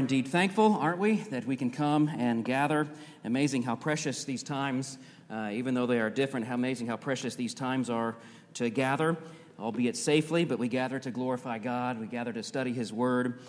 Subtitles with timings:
[0.00, 2.88] indeed thankful, aren't we, that we can come and gather.
[3.22, 4.96] Amazing how precious these times,
[5.30, 8.16] uh, even though they are different, how amazing how precious these times are
[8.54, 9.14] to gather,
[9.58, 12.00] albeit safely, but we gather to glorify God.
[12.00, 13.40] We gather to study His Word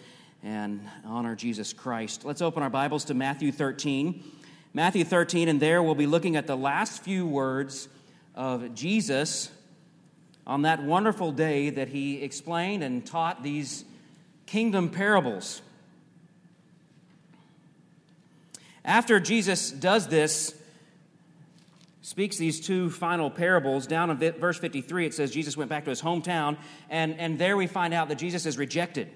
[0.43, 2.25] and honor Jesus Christ.
[2.25, 4.21] Let's open our Bibles to Matthew 13.
[4.73, 7.87] Matthew 13, and there we'll be looking at the last few words
[8.35, 9.49] of Jesus
[10.45, 13.85] on that wonderful day that He explained and taught these
[14.47, 15.61] kingdom parables.
[18.83, 20.55] After Jesus does this,
[22.01, 25.89] speaks these two final parables, down in verse 53, it says Jesus went back to
[25.89, 26.57] his hometown,
[26.89, 29.09] and, and there we find out that Jesus is rejected.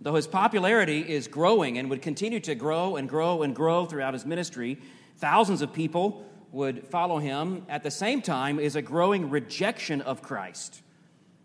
[0.00, 4.14] Though his popularity is growing and would continue to grow and grow and grow throughout
[4.14, 4.78] his ministry,
[5.18, 7.64] thousands of people would follow him.
[7.68, 10.82] At the same time, is a growing rejection of Christ,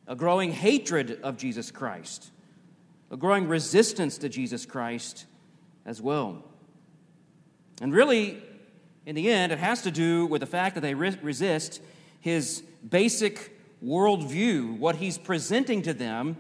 [0.08, 2.32] a growing hatred of Jesus Christ
[3.10, 5.26] a growing resistance to Jesus Christ
[5.86, 6.44] as well.
[7.82, 8.42] And really,
[9.06, 11.82] in the end, it has to do with the fact that they re- resist
[12.20, 16.38] his basic worldview, what he's presenting to them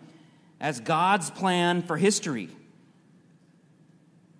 [0.60, 2.50] as God's plan for history.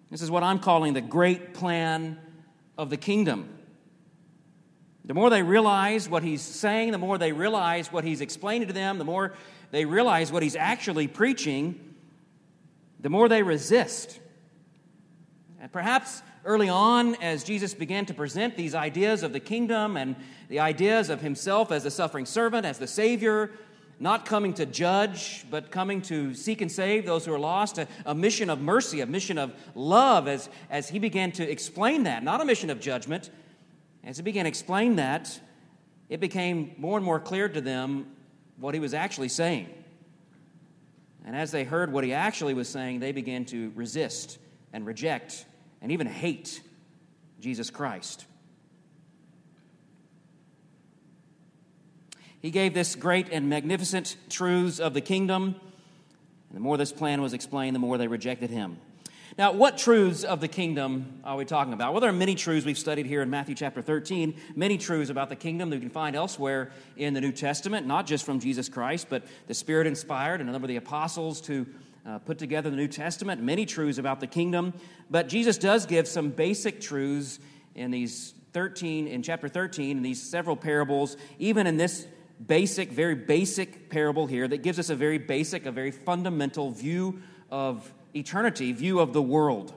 [0.10, 2.18] This is what I'm calling the great plan
[2.78, 3.50] of the kingdom.
[5.06, 8.74] The more they realize what he's saying, the more they realize what he's explaining to
[8.74, 9.34] them, the more
[9.72, 11.96] they realize what he's actually preaching,
[13.00, 14.20] the more they resist.
[15.62, 20.16] And perhaps early on, as Jesus began to present these ideas of the kingdom and
[20.48, 23.52] the ideas of himself as the suffering servant, as the Savior,
[24.00, 27.88] not coming to judge, but coming to seek and save those who are lost, a,
[28.06, 32.24] a, mission of mercy, a mission of love, as, as he began to explain that,
[32.24, 33.30] not a mission of judgment.
[34.06, 35.38] As he began to explain that,
[36.08, 38.08] it became more and more clear to them
[38.58, 39.68] what he was actually saying.
[41.26, 44.40] And as they heard what he actually was saying, they began to resist
[44.72, 45.46] and reject
[45.82, 46.62] and even hate
[47.40, 48.26] Jesus Christ.
[52.40, 55.56] He gave this great and magnificent truths of the kingdom.
[56.50, 58.78] And the more this plan was explained, the more they rejected him.
[59.38, 61.94] Now, what truths of the kingdom are we talking about?
[61.94, 65.30] Well, there are many truths we've studied here in Matthew chapter 13, many truths about
[65.30, 68.68] the kingdom that we can find elsewhere in the New Testament, not just from Jesus
[68.68, 71.68] Christ, but the Spirit inspired and a number of the apostles to
[72.08, 74.74] uh, put together the New Testament, many truths about the kingdom.
[75.10, 77.40] But Jesus does give some basic truths
[77.76, 82.08] in these 13, in chapter 13, in these several parables, even in this
[82.46, 87.22] basic, very basic parable here that gives us a very basic, a very fundamental view
[87.52, 89.74] of eternity view of the world.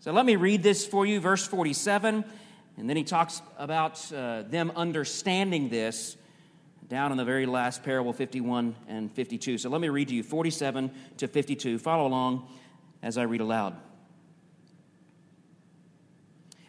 [0.00, 2.24] So let me read this for you, verse 47,
[2.78, 6.16] and then he talks about uh, them understanding this
[6.90, 9.58] down in the very last parable 51 and 52.
[9.58, 11.78] So let me read to you 47 to 52.
[11.78, 12.48] Follow along
[13.00, 13.76] as I read aloud.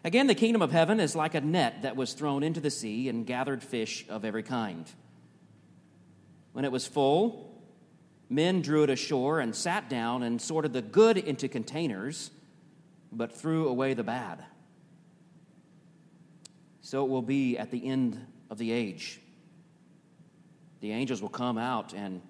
[0.04, 3.10] Again, the kingdom of heaven is like a net that was thrown into the sea
[3.10, 4.86] and gathered fish of every kind.
[6.54, 7.60] When it was full,
[8.30, 12.30] men drew it ashore and sat down and sorted the good into containers,
[13.12, 14.44] but threw away the bad.
[16.82, 19.21] So it will be at the end of the age.
[20.82, 22.22] The angels will come out and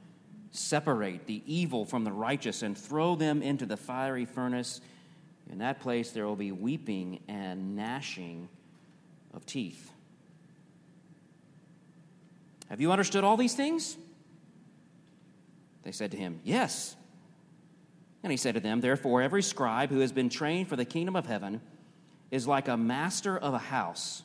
[0.51, 4.81] separate the evil from the righteous and throw them into the fiery furnace.
[5.50, 8.50] In that place, there will be weeping and gnashing
[9.34, 9.91] of teeth.
[12.69, 13.97] Have you understood all these things?
[15.84, 16.95] They said to him, Yes.
[18.23, 21.16] And he said to them, Therefore, every scribe who has been trained for the kingdom
[21.16, 21.61] of heaven
[22.29, 24.23] is like a master of a house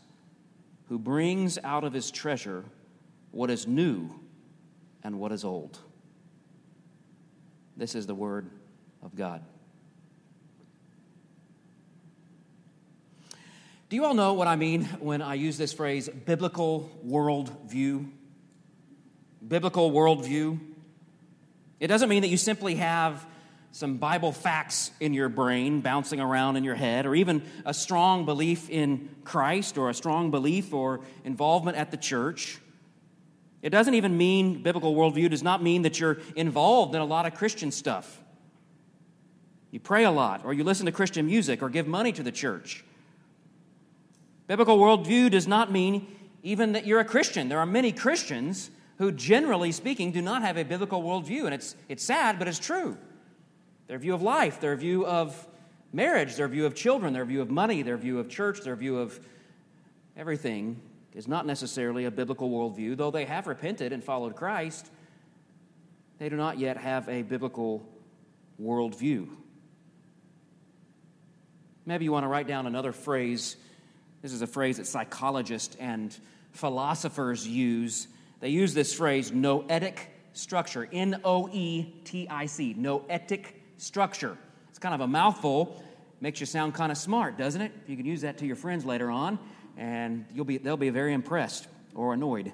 [0.89, 2.65] who brings out of his treasure
[3.31, 4.11] what is new
[5.03, 5.79] and what is old.
[7.77, 8.51] This is the word
[9.03, 9.43] of God.
[13.89, 18.11] Do you all know what I mean when I use this phrase, biblical worldview?
[19.47, 20.59] Biblical worldview.
[21.79, 23.25] It doesn't mean that you simply have
[23.71, 28.25] some Bible facts in your brain bouncing around in your head, or even a strong
[28.25, 32.59] belief in Christ, or a strong belief or involvement at the church.
[33.63, 37.27] It doesn't even mean, biblical worldview does not mean that you're involved in a lot
[37.27, 38.23] of Christian stuff.
[39.71, 42.33] You pray a lot, or you listen to Christian music, or give money to the
[42.33, 42.85] church.
[44.47, 46.07] Biblical worldview does not mean
[46.43, 47.49] even that you're a Christian.
[47.49, 51.45] There are many Christians who, generally speaking, do not have a biblical worldview.
[51.45, 52.97] And it's, it's sad, but it's true.
[53.89, 55.47] Their view of life, their view of
[55.93, 58.99] marriage, their view of children, their view of money, their view of church, their view
[58.99, 59.19] of
[60.17, 60.81] everything
[61.17, 62.97] is not necessarily a biblical worldview.
[62.97, 64.91] Though they have repented and followed Christ,
[66.19, 67.89] they do not yet have a biblical
[68.63, 69.29] worldview.
[71.87, 73.57] Maybe you want to write down another phrase.
[74.21, 76.17] This is a phrase that psychologists and
[76.53, 78.09] philosophers use.
[78.41, 80.87] They use this phrase, noetic structure.
[80.93, 84.37] N O E T I C, noetic structure.
[84.69, 85.83] It's kind of a mouthful.
[86.21, 87.73] Makes you sound kind of smart, doesn't it?
[87.87, 89.39] You can use that to your friends later on,
[89.77, 92.53] and you'll be, they'll be very impressed or annoyed.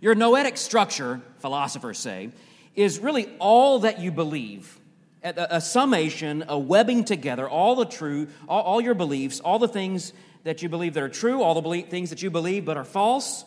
[0.00, 2.30] Your noetic structure, philosophers say,
[2.74, 4.80] is really all that you believe
[5.22, 10.12] a, summation, a webbing together, all the true, all, all, your beliefs, all the things
[10.44, 12.84] that you believe that are true, all the belief, things that you believe but are
[12.84, 13.44] false,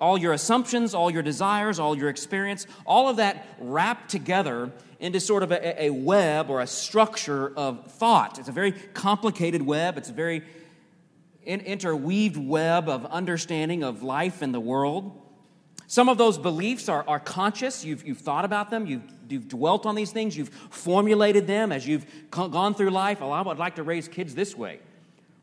[0.00, 5.18] all your assumptions, all your desires, all your experience, all of that wrapped together into
[5.18, 8.38] sort of a, a web or a structure of thought.
[8.38, 9.98] It's a very complicated web.
[9.98, 10.42] It's a very
[11.44, 15.20] interweaved web of understanding of life and the world.
[15.86, 17.84] Some of those beliefs are, are conscious.
[17.84, 18.86] You've, you've thought about them.
[18.86, 20.36] You've, you've dwelt on these things.
[20.36, 23.18] You've formulated them as you've gone through life.
[23.20, 24.80] Oh, I would like to raise kids this way.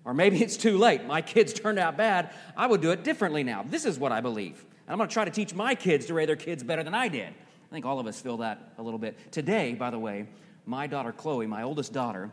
[0.03, 1.05] Or maybe it's too late.
[1.05, 2.33] My kids turned out bad.
[2.57, 3.63] I would do it differently now.
[3.67, 4.65] This is what I believe.
[4.87, 6.95] And I'm going to try to teach my kids to raise their kids better than
[6.95, 7.27] I did.
[7.27, 9.31] I think all of us feel that a little bit.
[9.31, 10.27] Today, by the way,
[10.65, 12.31] my daughter Chloe, my oldest daughter,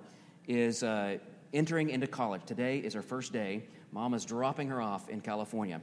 [0.48, 1.18] is uh,
[1.52, 2.42] entering into college.
[2.46, 3.64] Today is her first day.
[3.92, 5.80] Mom is dropping her off in California,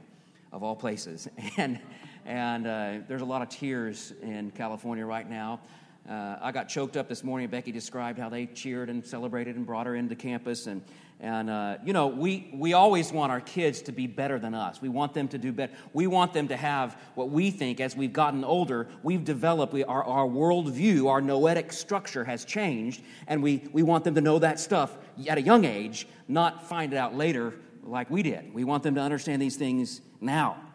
[0.52, 1.28] of all places.
[1.56, 1.80] And
[2.24, 5.60] and uh, there's a lot of tears in California right now.
[6.08, 7.48] Uh, I got choked up this morning.
[7.48, 10.68] Becky described how they cheered and celebrated and brought her into campus.
[10.68, 10.82] And,
[11.18, 14.80] and uh, you know, we, we always want our kids to be better than us.
[14.80, 15.72] We want them to do better.
[15.92, 19.82] We want them to have what we think as we've gotten older, we've developed, we,
[19.82, 23.02] our, our worldview, our noetic structure has changed.
[23.26, 24.96] And we, we want them to know that stuff
[25.28, 28.54] at a young age, not find it out later like we did.
[28.54, 30.65] We want them to understand these things now.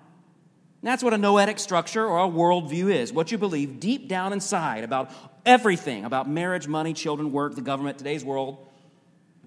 [0.81, 4.33] And that's what a noetic structure or a worldview is what you believe deep down
[4.33, 5.12] inside about
[5.45, 8.68] everything about marriage, money, children, work, the government, today's world,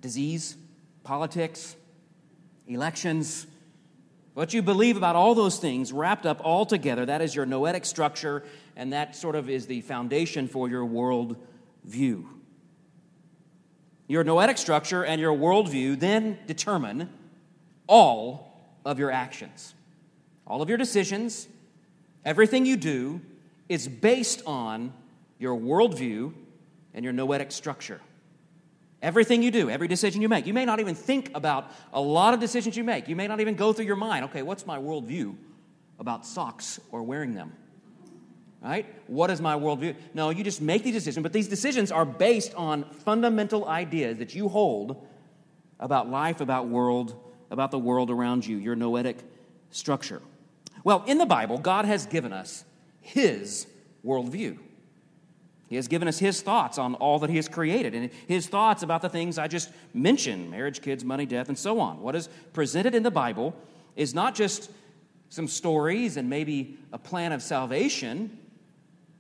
[0.01, 0.57] disease,
[1.03, 1.75] politics,
[2.69, 3.49] elections.
[4.35, 7.85] What you believe about all those things wrapped up all together, that is your noetic
[7.85, 8.45] structure,
[8.77, 12.27] and that sort of is the foundation for your worldview.
[14.07, 17.09] Your noetic structure and your worldview then determine
[17.89, 19.75] all of your actions.
[20.47, 21.49] All of your decisions,
[22.25, 23.21] everything you do,
[23.69, 24.93] is based on
[25.39, 26.33] your worldview
[26.93, 28.01] and your noetic structure.
[29.03, 30.47] Everything you do, every decision you make.
[30.47, 33.09] You may not even think about a lot of decisions you make.
[33.09, 35.37] You may not even go through your mind, okay, what's my worldview
[35.99, 37.53] about socks or wearing them?
[38.63, 38.87] Right?
[39.09, 39.95] What is my worldview?
[40.15, 44.35] No, you just make these decisions, but these decisions are based on fundamental ideas that
[44.35, 45.07] you hold
[45.79, 47.15] about life, about world,
[47.51, 49.19] about the world around you, your noetic
[49.71, 50.23] structure.
[50.85, 52.65] Well, in the Bible, God has given us
[53.01, 53.67] His
[54.05, 54.59] worldview.
[55.67, 58.83] He has given us His thoughts on all that He has created and His thoughts
[58.83, 62.01] about the things I just mentioned marriage, kids, money, death, and so on.
[62.01, 63.57] What is presented in the Bible
[63.97, 64.71] is not just
[65.31, 68.39] some stories and maybe a plan of salvation.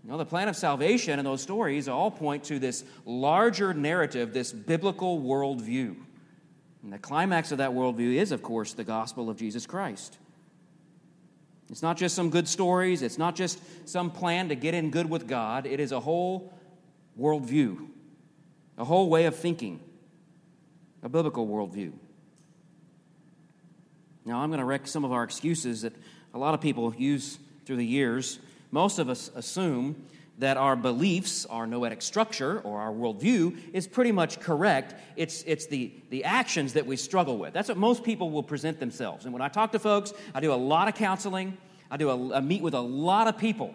[0.05, 4.34] You know, the plan of salvation and those stories all point to this larger narrative,
[4.34, 5.96] this biblical worldview.
[6.82, 10.19] And the climax of that worldview is, of course, the gospel of Jesus Christ.
[11.70, 15.08] It's not just some good stories, it's not just some plan to get in good
[15.08, 15.66] with God.
[15.66, 16.52] It is a whole
[17.18, 17.88] worldview,
[18.76, 19.80] a whole way of thinking,
[21.02, 21.92] a biblical worldview.
[24.26, 25.92] Now, I'm going to wreck some of our excuses that
[26.32, 28.38] a lot of people use through the years.
[28.70, 30.06] Most of us assume
[30.38, 34.94] that our beliefs, our noetic structure, or our worldview is pretty much correct.
[35.17, 37.53] It's, it's the, the actions that we struggle with.
[37.53, 39.24] That's what most people will present themselves.
[39.24, 41.56] And when I talk to folks, I do a lot of counseling.
[41.91, 43.74] I do a, I meet with a lot of people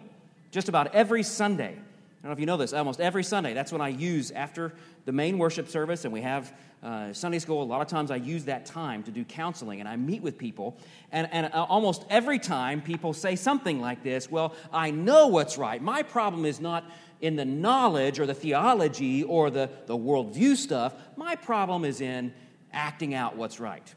[0.50, 1.76] just about every Sunday.
[2.20, 3.54] I don't know if you know this, almost every Sunday.
[3.54, 4.74] That's when I use after
[5.06, 7.62] the main worship service, and we have uh, Sunday school.
[7.62, 10.36] A lot of times I use that time to do counseling, and I meet with
[10.36, 10.76] people.
[11.12, 15.56] And, and uh, almost every time people say something like this Well, I know what's
[15.56, 15.80] right.
[15.80, 16.84] My problem is not
[17.22, 20.92] in the knowledge or the theology or the, the worldview stuff.
[21.16, 22.34] My problem is in
[22.70, 23.94] acting out what's right.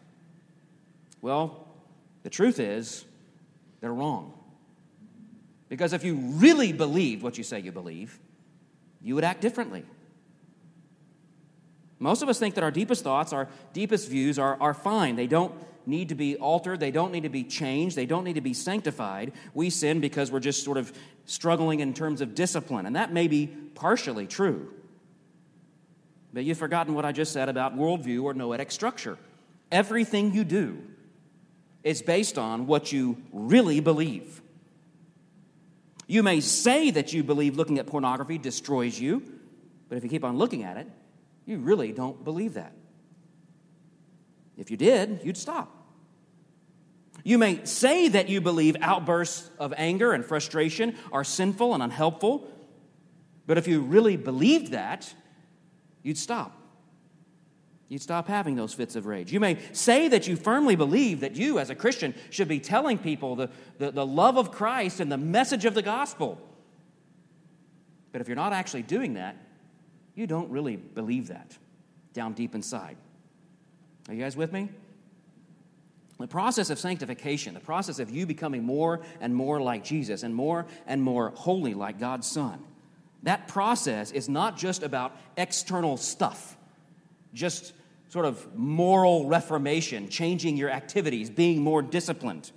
[1.21, 1.67] Well,
[2.23, 3.03] the truth is,
[3.81, 4.33] they're wrong.
[5.73, 8.19] Because if you really believed what you say you believe,
[9.01, 9.83] you would act differently.
[11.97, 15.15] Most of us think that our deepest thoughts, our deepest views are, are fine.
[15.15, 15.51] They don't
[15.87, 18.53] need to be altered, they don't need to be changed, they don't need to be
[18.53, 19.31] sanctified.
[19.55, 20.93] We sin because we're just sort of
[21.25, 24.71] struggling in terms of discipline, and that may be partially true.
[26.31, 29.17] But you've forgotten what I just said about worldview or noetic structure.
[29.71, 30.83] Everything you do
[31.83, 34.42] is based on what you really believe.
[36.07, 39.23] You may say that you believe looking at pornography destroys you,
[39.89, 40.87] but if you keep on looking at it,
[41.45, 42.73] you really don't believe that.
[44.57, 45.83] If you did, you'd stop.
[47.23, 52.49] You may say that you believe outbursts of anger and frustration are sinful and unhelpful,
[53.45, 55.13] but if you really believed that,
[56.01, 56.62] you'd stop.
[57.93, 59.31] You'd stop having those fits of rage.
[59.31, 62.97] You may say that you firmly believe that you, as a Christian, should be telling
[62.97, 66.41] people the, the, the love of Christ and the message of the gospel.
[68.11, 69.37] But if you're not actually doing that,
[70.15, 71.55] you don't really believe that
[72.13, 72.97] down deep inside.
[74.07, 74.69] Are you guys with me?
[76.19, 80.33] The process of sanctification, the process of you becoming more and more like Jesus and
[80.33, 82.59] more and more holy like God's Son,
[83.21, 86.57] that process is not just about external stuff,
[87.35, 87.73] just
[88.13, 92.51] sort of moral reformation, changing your activities, being more disciplined.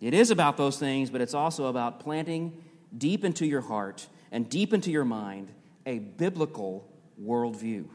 [0.00, 2.60] It is about those things, but it's also about planting
[2.98, 5.52] deep into your heart and deep into your mind
[5.86, 6.90] a biblical
[7.22, 7.86] worldview,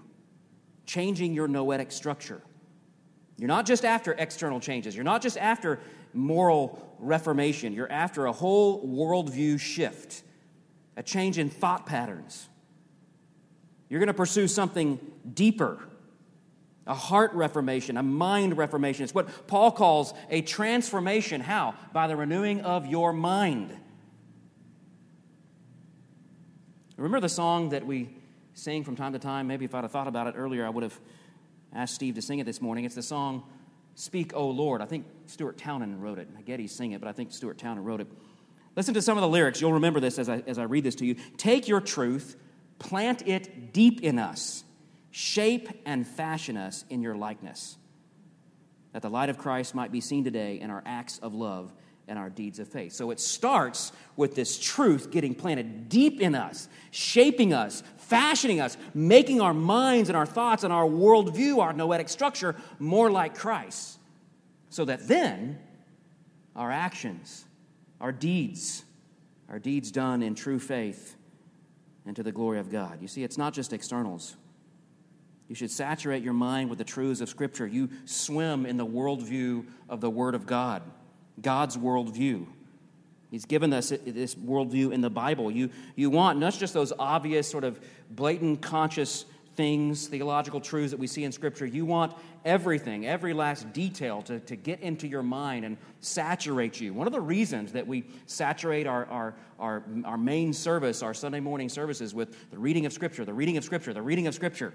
[0.86, 2.42] changing your noetic structure.
[3.38, 5.82] You're not just after external changes, you're not just after
[6.14, 10.24] moral reformation, you're after a whole worldview shift,
[10.96, 12.48] a change in thought patterns.
[13.90, 15.00] You're going to pursue something
[15.34, 15.80] deeper,
[16.86, 19.04] a heart reformation, a mind reformation.
[19.04, 21.42] It's what Paul calls a transformation.
[21.42, 21.76] How?
[21.92, 23.76] By the renewing of your mind.
[26.98, 28.10] Remember the song that we
[28.54, 29.48] sing from time to time?
[29.48, 31.00] Maybe if I'd have thought about it earlier, I would have
[31.74, 32.86] asked Steve to sing it this morning.
[32.86, 33.44] It's the song
[34.00, 34.82] Speak, O Lord.
[34.82, 36.30] I think Stuart Townend wrote it.
[36.38, 38.08] I get he's sing it, but I think Stuart Townend wrote it.
[38.78, 39.60] Listen to some of the lyrics.
[39.60, 41.16] You'll remember this as I, as I read this to you.
[41.36, 42.38] Take your truth,
[42.80, 44.64] plant it deep in us,
[45.12, 47.78] shape and fashion us in your likeness,
[48.94, 51.72] that the light of Christ might be seen today in our acts of love
[52.08, 52.94] and our deeds of faith.
[52.94, 58.78] So it starts with this truth getting planted deep in us, shaping us, fashioning us,
[58.96, 64.00] making our minds and our thoughts and our worldview, our noetic structure, more like Christ.
[64.72, 65.60] So that then
[66.56, 67.46] our actions,
[68.02, 68.84] our deeds,
[69.48, 71.16] our deeds done in true faith
[72.06, 73.02] and to the glory of God.
[73.02, 74.36] You see, it's not just externals.
[75.48, 77.66] You should saturate your mind with the truths of Scripture.
[77.66, 80.84] You swim in the worldview of the Word of God.
[81.42, 82.46] God's worldview.
[83.32, 85.52] He's given us this worldview in the Bible.
[85.52, 87.80] You, you want not just those obvious, sort of
[88.10, 89.26] blatant, conscious
[89.60, 91.66] things, theological truths that we see in Scripture.
[91.66, 92.14] You want
[92.46, 96.94] everything, every last detail to, to get into your mind and saturate you.
[96.94, 101.42] One of the reasons that we saturate our, our, our, our main service, our Sunday
[101.42, 104.74] morning services, with the reading of Scripture, the reading of Scripture, the reading of Scripture.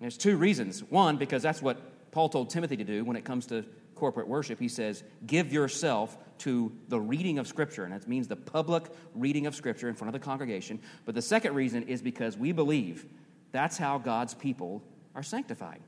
[0.00, 0.82] There's two reasons.
[0.82, 3.64] One, because that's what Paul told Timothy to do when it comes to
[3.94, 7.84] corporate worship, he says, give yourself to the reading of Scripture.
[7.84, 8.84] And that means the public
[9.14, 10.80] reading of Scripture in front of the congregation.
[11.04, 13.06] But the second reason is because we believe
[13.52, 14.82] that's how God's people
[15.14, 15.80] are sanctified.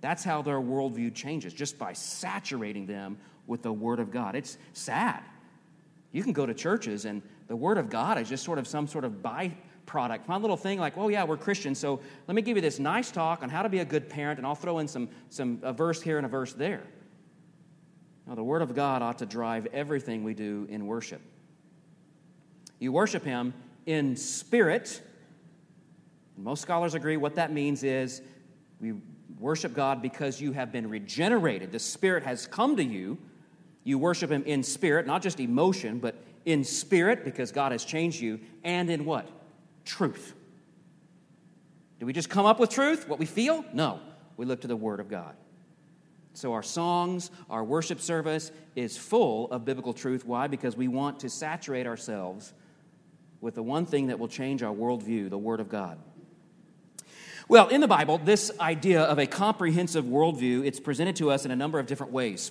[0.00, 4.34] That's how their worldview changes, just by saturating them with the Word of God.
[4.34, 5.22] It's sad.
[6.12, 8.86] You can go to churches and the Word of God is just sort of some
[8.86, 12.56] sort of byproduct, fun little thing like, oh yeah, we're Christians, so let me give
[12.56, 14.88] you this nice talk on how to be a good parent, and I'll throw in
[14.88, 16.82] some, some a verse here and a verse there.
[18.26, 21.20] Now, the Word of God ought to drive everything we do in worship.
[22.78, 23.52] You worship Him
[23.86, 25.00] in spirit.
[26.36, 28.22] Most scholars agree what that means is
[28.80, 28.94] we
[29.38, 31.70] worship God because you have been regenerated.
[31.70, 33.18] The Spirit has come to you.
[33.84, 36.16] You worship Him in spirit, not just emotion, but
[36.46, 39.28] in spirit because God has changed you, and in what?
[39.84, 40.34] Truth.
[42.00, 43.64] Do we just come up with truth, what we feel?
[43.72, 44.00] No.
[44.36, 45.36] We look to the Word of God.
[46.34, 50.26] So, our songs, our worship service is full of biblical truth.
[50.26, 50.48] Why?
[50.48, 52.52] Because we want to saturate ourselves
[53.40, 55.98] with the one thing that will change our worldview, the Word of God.
[57.46, 61.50] Well, in the Bible, this idea of a comprehensive worldview, it's presented to us in
[61.50, 62.50] a number of different ways.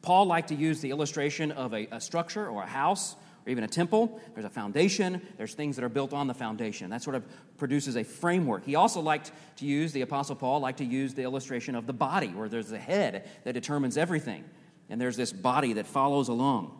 [0.00, 3.16] Paul liked to use the illustration of a, a structure or a house
[3.48, 4.20] or even a temple.
[4.34, 6.90] There's a foundation, there's things that are built on the foundation.
[6.90, 7.24] That sort of
[7.56, 8.64] produces a framework.
[8.64, 11.94] He also liked to use, the Apostle Paul liked to use the illustration of the
[11.94, 14.44] body, where there's a head that determines everything,
[14.90, 16.78] and there's this body that follows along.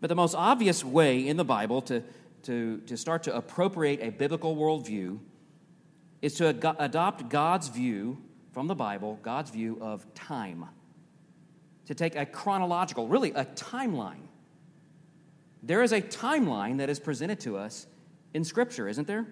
[0.00, 2.02] But the most obvious way in the Bible to,
[2.42, 5.20] to, to start to appropriate a biblical worldview
[6.20, 8.18] is to ad- adopt God's view
[8.52, 10.64] from the Bible, God's view of time.
[11.86, 14.27] To take a chronological, really a timeline
[15.68, 17.86] there is a timeline that is presented to us
[18.32, 19.26] in Scripture, isn't there?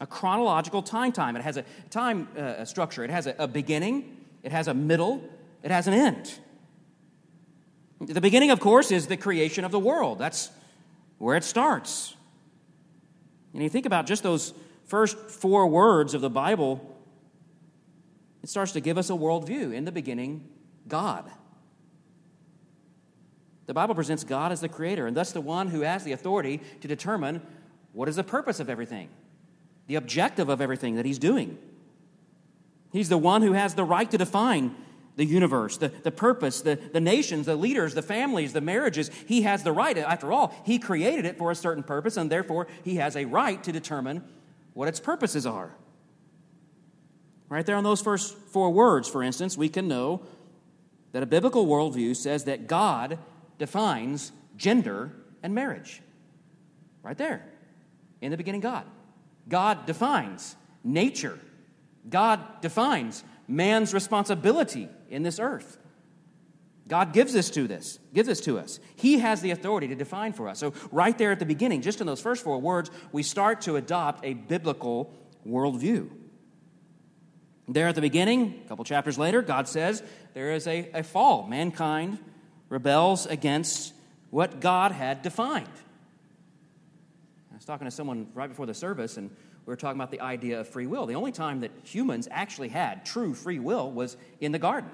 [0.00, 1.34] A chronological time time.
[1.34, 3.02] It has a time uh, structure.
[3.02, 5.28] It has a, a beginning, it has a middle,
[5.64, 6.38] it has an end.
[8.00, 10.20] The beginning, of course, is the creation of the world.
[10.20, 10.50] That's
[11.18, 12.14] where it starts.
[13.52, 14.54] And you think about just those
[14.84, 16.96] first four words of the Bible,
[18.44, 19.74] it starts to give us a worldview.
[19.74, 20.48] In the beginning,
[20.86, 21.28] God.
[23.66, 26.60] The Bible presents God as the creator, and thus the one who has the authority
[26.80, 27.42] to determine
[27.92, 29.08] what is the purpose of everything,
[29.88, 31.58] the objective of everything that he's doing.
[32.92, 34.74] He's the one who has the right to define
[35.16, 39.10] the universe, the, the purpose, the, the nations, the leaders, the families, the marriages.
[39.26, 39.96] He has the right.
[39.96, 43.62] After all, he created it for a certain purpose, and therefore he has a right
[43.64, 44.22] to determine
[44.74, 45.74] what its purposes are.
[47.48, 50.22] Right there on those first four words, for instance, we can know
[51.12, 53.18] that a biblical worldview says that God
[53.58, 56.02] defines gender and marriage.
[57.02, 57.44] Right there.
[58.20, 58.84] In the beginning, God.
[59.48, 61.38] God defines nature.
[62.08, 65.78] God defines man's responsibility in this earth.
[66.88, 68.78] God gives this to this, gives this to us.
[68.94, 70.60] He has the authority to define for us.
[70.60, 73.74] So right there at the beginning, just in those first four words, we start to
[73.74, 75.12] adopt a biblical
[75.44, 76.10] worldview.
[77.68, 80.00] There at the beginning, a couple chapters later, God says
[80.34, 81.48] there is a, a fall.
[81.48, 82.20] Mankind
[82.68, 83.92] rebels against
[84.30, 85.68] what God had defined.
[87.52, 90.20] I was talking to someone right before the service, and we were talking about the
[90.20, 91.06] idea of free will.
[91.06, 94.90] The only time that humans actually had true free will was in the garden.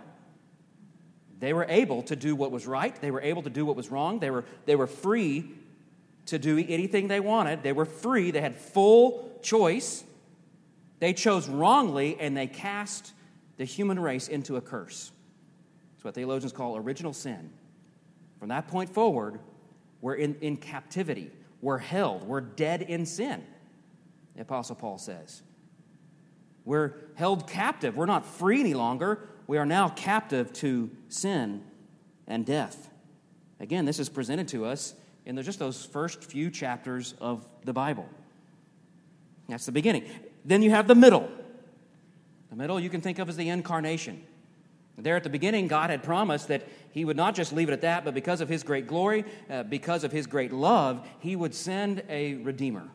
[1.40, 3.90] They were able to do what was right, they were able to do what was
[3.90, 5.50] wrong, they were, they were free
[6.26, 10.04] to do anything they wanted, they were free, they had full choice.
[11.00, 13.12] They chose wrongly and they cast
[13.56, 15.10] the human race into a curse.
[15.96, 17.50] It's what theologians call original sin.
[18.42, 19.38] From that point forward,
[20.00, 21.30] we're in, in captivity,
[21.60, 23.44] we're held, we're dead in sin
[24.34, 25.42] the Apostle Paul says.
[26.64, 27.96] We're held captive.
[27.96, 29.28] We're not free any longer.
[29.46, 31.62] We are now captive to sin
[32.26, 32.90] and death.
[33.60, 38.08] Again, this is presented to us in just those first few chapters of the Bible.
[39.48, 40.04] That's the beginning.
[40.44, 41.28] Then you have the middle.
[42.50, 44.24] The middle you can think of as the incarnation.
[44.98, 47.80] There at the beginning, God had promised that He would not just leave it at
[47.80, 51.54] that, but because of His great glory, uh, because of His great love, He would
[51.54, 52.90] send a Redeemer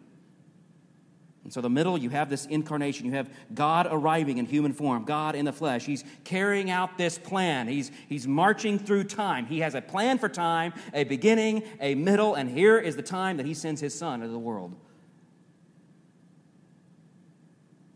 [1.48, 3.06] and so, the middle, you have this incarnation.
[3.06, 5.86] You have God arriving in human form, God in the flesh.
[5.86, 7.70] He's carrying out this plan.
[7.70, 9.46] He's, he's marching through time.
[9.46, 13.38] He has a plan for time, a beginning, a middle, and here is the time
[13.38, 14.76] that He sends His Son into the world.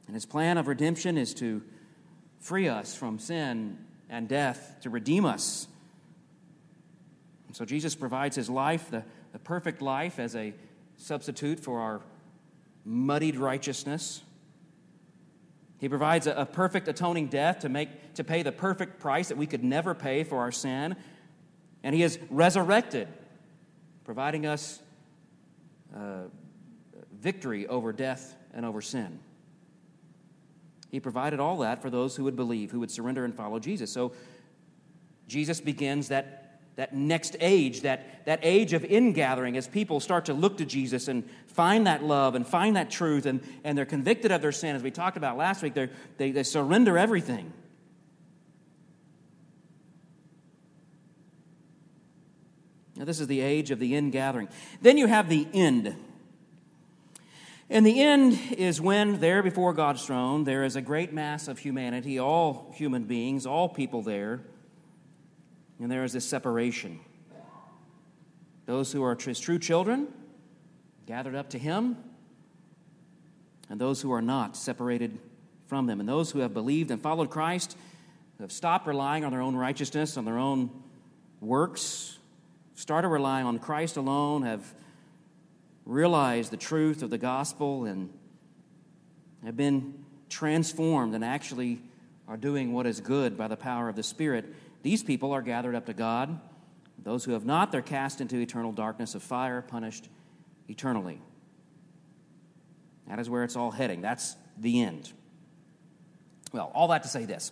[0.08, 1.62] And His plan of redemption is to
[2.40, 3.78] free us from sin
[4.12, 5.67] and death, to redeem us.
[7.47, 10.54] And so, Jesus provides His life, the, the perfect life, as a
[10.97, 12.02] substitute for our
[12.86, 14.21] muddied righteousness.
[15.80, 19.38] He provides a, a, perfect atoning death to, make, to pay the perfect price that
[19.38, 20.95] we could never pay for our sin.
[21.82, 23.08] And He is resurrected,
[24.04, 24.80] providing us
[25.95, 26.24] uh,
[27.19, 29.19] victory over death and over sin.
[30.92, 33.92] He provided all that for those who would believe, who would surrender and follow Jesus.
[33.92, 34.12] So
[35.28, 36.38] Jesus begins that
[36.78, 41.10] that next age, that, that age of ingathering, as people start to look to Jesus
[41.10, 44.76] and find that love and find that truth, and, and they're convicted of their sin,
[44.76, 45.74] as we talked about last week,
[46.18, 47.52] they they surrender everything.
[52.96, 54.48] Now, this is the age of the ingathering.
[54.82, 55.96] Then you have the end.
[57.72, 61.58] And the end is when, there before God's throne, there is a great mass of
[61.58, 64.42] humanity, all human beings, all people there
[65.82, 67.00] and there is this separation.
[68.68, 70.08] Those who are his true children,
[71.08, 71.98] gathered up to him,
[73.68, 75.18] and those who are not, separated
[75.66, 76.00] from them.
[76.00, 77.76] And those who have believed and followed Christ,
[78.38, 80.70] who have stopped relying on their own righteousness, on their own
[81.40, 82.20] works,
[82.76, 84.74] started relying on Christ alone, have
[85.92, 88.10] realized the truth of the gospel, and
[89.44, 91.82] have been transformed and actually
[92.28, 94.46] are doing what is good by the power of the Spirit
[94.84, 96.40] these people are gathered up to God.
[96.98, 100.10] Those who have not, they're cast into eternal darkness of fire, punished
[100.68, 101.22] eternally.
[103.08, 104.02] That is where it's all heading.
[104.02, 105.12] That's the end.
[106.54, 107.52] Well, all that to say this.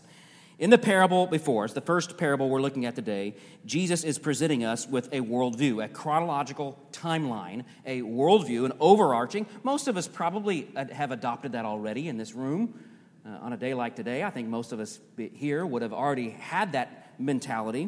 [0.59, 3.33] In the parable before us, the first parable we're looking at today,
[3.65, 9.45] Jesus is presenting us with a worldview, a chronological timeline, a worldview, an overarching.
[9.63, 12.77] Most of us probably have adopted that already in this room.
[13.25, 14.99] Uh, on a day like today, I think most of us
[15.33, 17.87] here would have already had that mentality,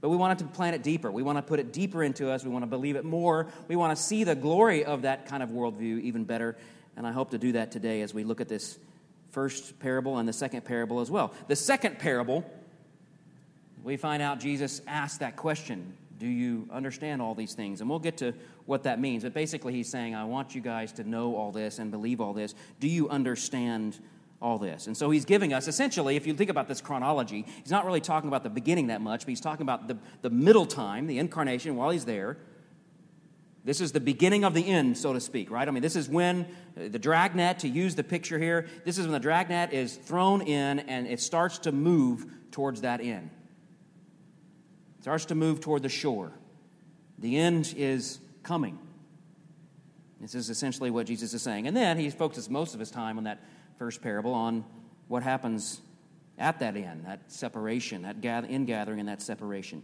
[0.00, 1.10] but we wanted to plant it deeper.
[1.10, 2.44] We want to put it deeper into us.
[2.44, 3.46] We want to believe it more.
[3.68, 6.56] We want to see the glory of that kind of worldview even better.
[6.96, 8.78] And I hope to do that today as we look at this
[9.36, 11.30] first parable and the second parable as well.
[11.46, 12.42] The second parable,
[13.84, 17.82] we find out Jesus asked that question Do you understand all these things?
[17.82, 18.32] And we'll get to
[18.64, 19.24] what that means.
[19.24, 22.32] But basically, he's saying, I want you guys to know all this and believe all
[22.32, 22.54] this.
[22.80, 23.98] Do you understand
[24.40, 24.86] all this?
[24.86, 28.00] And so he's giving us, essentially, if you think about this chronology, he's not really
[28.00, 31.18] talking about the beginning that much, but he's talking about the, the middle time, the
[31.18, 32.38] incarnation, while he's there.
[33.66, 35.66] This is the beginning of the end, so to speak, right?
[35.66, 36.46] I mean, this is when
[36.80, 40.40] uh, the dragnet, to use the picture here, this is when the dragnet is thrown
[40.40, 43.28] in and it starts to move towards that end.
[44.98, 46.30] It starts to move toward the shore.
[47.18, 48.78] The end is coming.
[50.20, 51.66] This is essentially what Jesus is saying.
[51.66, 53.42] And then he focuses most of his time on that
[53.80, 54.64] first parable on
[55.08, 55.80] what happens
[56.38, 59.82] at that end, that separation, that ingathering and that separation.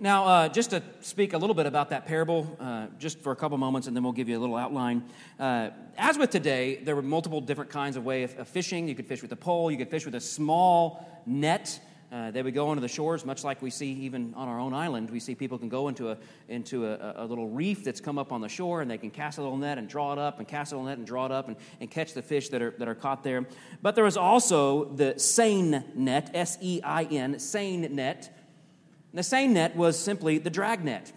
[0.00, 3.36] Now, uh, just to speak a little bit about that parable, uh, just for a
[3.36, 5.02] couple moments, and then we'll give you a little outline.
[5.40, 8.86] Uh, as with today, there were multiple different kinds of way of, of, fishing.
[8.86, 11.80] You could fish with a pole, you could fish with a small net.
[12.12, 14.72] Uh, they would go onto the shores, much like we see even on our own
[14.72, 15.10] island.
[15.10, 16.16] We see people can go into a
[16.48, 19.38] into a, a, little reef that's come up on the shore, and they can cast
[19.38, 21.32] a little net and draw it up, and cast a little net and draw it
[21.32, 23.44] up, and, and catch the fish that are that are caught there.
[23.82, 28.37] But there was also the seine net, S E I N, seine net
[29.14, 31.12] the seine net was simply the drag net.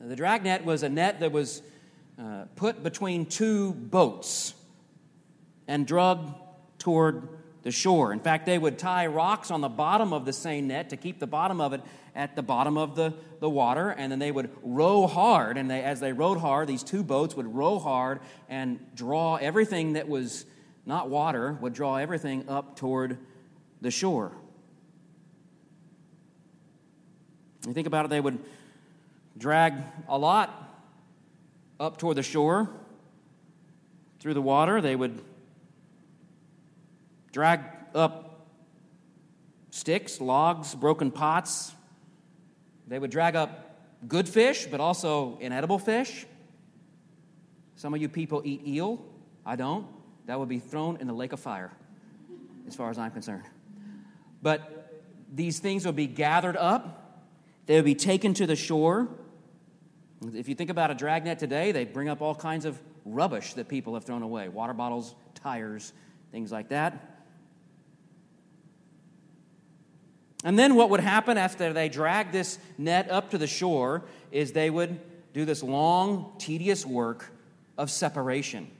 [0.00, 1.62] The drag net was a net that was
[2.18, 4.54] uh, put between two boats
[5.68, 6.34] and drug
[6.78, 7.28] toward
[7.62, 8.12] the shore.
[8.12, 11.20] In fact, they would tie rocks on the bottom of the seine net to keep
[11.20, 11.80] the bottom of it
[12.14, 15.56] at the bottom of the, the water, and then they would row hard.
[15.56, 19.94] And they, as they rowed hard, these two boats would row hard and draw everything
[19.94, 20.44] that was
[20.84, 23.18] not water, would draw everything up toward
[23.80, 24.32] the shore.
[27.66, 28.38] You think about it, they would
[29.38, 29.74] drag
[30.08, 30.70] a lot
[31.78, 32.68] up toward the shore
[34.20, 34.80] through the water.
[34.80, 35.20] They would
[37.32, 37.60] drag
[37.94, 38.46] up
[39.70, 41.72] sticks, logs, broken pots.
[42.88, 46.26] They would drag up good fish, but also inedible fish.
[47.76, 49.04] Some of you people eat eel.
[49.46, 49.86] I don't.
[50.26, 51.72] That would be thrown in the lake of fire,
[52.66, 53.44] as far as I'm concerned.
[54.40, 57.01] But these things would be gathered up
[57.72, 59.08] they would be taken to the shore.
[60.34, 63.66] If you think about a dragnet today, they bring up all kinds of rubbish that
[63.66, 65.94] people have thrown away water bottles, tires,
[66.32, 67.22] things like that.
[70.44, 74.52] And then what would happen after they drag this net up to the shore is
[74.52, 75.00] they would
[75.32, 77.32] do this long, tedious work
[77.78, 78.70] of separation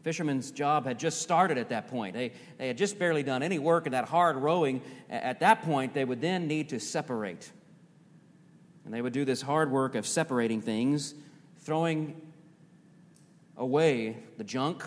[0.00, 2.14] fisherman's job had just started at that point.
[2.14, 4.82] They, they had just barely done any work in that hard rowing.
[5.10, 7.50] At that point, they would then need to separate.
[8.84, 11.14] And they would do this hard work of separating things,
[11.58, 12.20] throwing
[13.56, 14.84] away the junk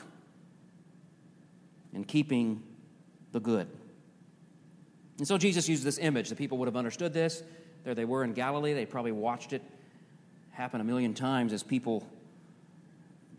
[1.94, 2.64] and keeping
[3.32, 3.68] the good.
[5.18, 6.30] And so Jesus used this image.
[6.30, 7.44] The people would have understood this.
[7.84, 8.74] There they were in Galilee.
[8.74, 9.62] They probably watched it
[10.52, 12.06] happen a million times as people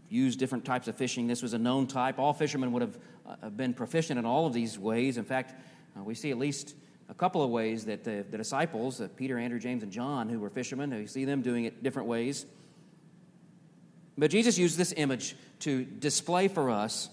[0.09, 1.27] used different types of fishing.
[1.27, 2.19] This was a known type.
[2.19, 5.19] All fishermen would have uh, been proficient in all of these ways.
[5.19, 5.55] In fact,
[5.99, 6.75] uh, we see at least
[7.09, 10.40] a couple of ways that the, the disciples, uh, Peter, Andrew, James, and John, who
[10.40, 12.47] were fishermen, we see them doing it different ways.
[14.19, 17.11] But Jesus used this image to display for us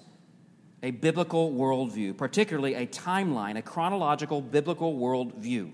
[0.82, 5.72] a biblical worldview, particularly a timeline, a chronological biblical worldview.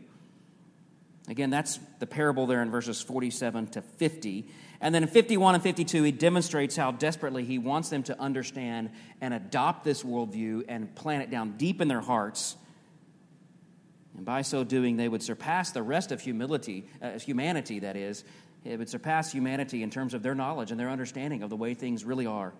[1.27, 4.47] Again, that's the parable there in verses 47 to 50.
[4.81, 8.91] And then in 51 and 52, he demonstrates how desperately he wants them to understand
[9.19, 12.55] and adopt this worldview and plant it down deep in their hearts.
[14.15, 18.23] And by so doing, they would surpass the rest of humility, uh, humanity, that is.
[18.63, 21.73] It would surpass humanity in terms of their knowledge and their understanding of the way
[21.73, 22.53] things really are.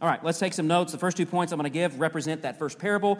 [0.00, 0.92] All right, let's take some notes.
[0.92, 3.18] The first two points I'm going to give represent that first parable.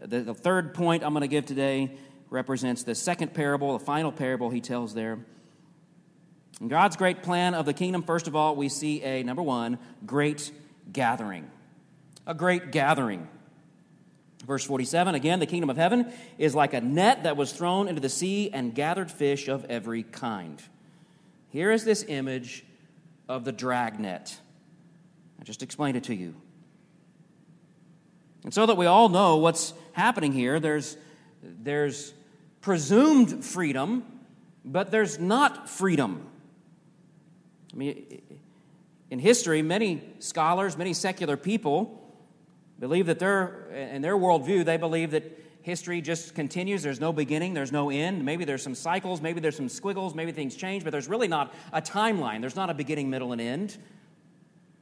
[0.00, 1.96] The, the third point I'm going to give today
[2.28, 5.18] represents the second parable, the final parable he tells there.
[6.60, 9.78] In God's great plan of the kingdom, first of all, we see a number one,
[10.06, 10.50] great
[10.90, 11.50] gathering.
[12.26, 13.28] A great gathering.
[14.46, 18.00] Verse 47 again, the kingdom of heaven is like a net that was thrown into
[18.00, 20.62] the sea and gathered fish of every kind.
[21.50, 22.64] Here is this image
[23.28, 24.38] of the dragnet.
[25.40, 26.34] I just explained it to you.
[28.44, 30.96] And so that we all know what's happening here, there's,
[31.42, 32.14] there's
[32.60, 34.04] presumed freedom,
[34.64, 36.24] but there's not freedom.
[37.76, 38.22] I mean,
[39.10, 42.02] in history, many scholars, many secular people
[42.78, 45.24] believe that they're, in their worldview, they believe that
[45.60, 46.82] history just continues.
[46.82, 48.24] There's no beginning, there's no end.
[48.24, 51.54] Maybe there's some cycles, maybe there's some squiggles, maybe things change, but there's really not
[51.70, 52.40] a timeline.
[52.40, 53.76] There's not a beginning, middle, and end.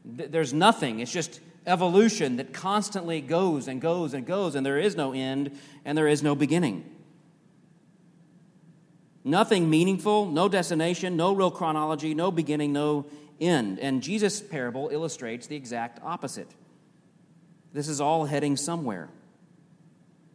[0.04, 1.00] There's nothing.
[1.00, 5.58] It's just evolution that constantly goes and goes and goes, and there is no end
[5.84, 6.88] and there is no beginning.
[9.24, 13.06] Nothing meaningful, no destination, no real chronology, no beginning, no
[13.40, 13.78] end.
[13.78, 16.50] And Jesus' parable illustrates the exact opposite.
[17.72, 19.08] This is all heading somewhere.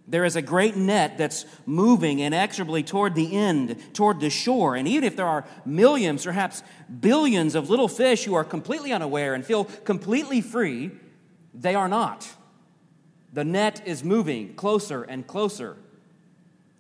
[0.08, 4.76] There is a great net that's moving inexorably toward the end, toward the shore.
[4.76, 6.64] And even if there are millions, perhaps
[7.00, 10.90] billions of little fish who are completely unaware and feel completely free,
[11.54, 12.28] they are not.
[13.34, 15.78] The net is moving closer and closer.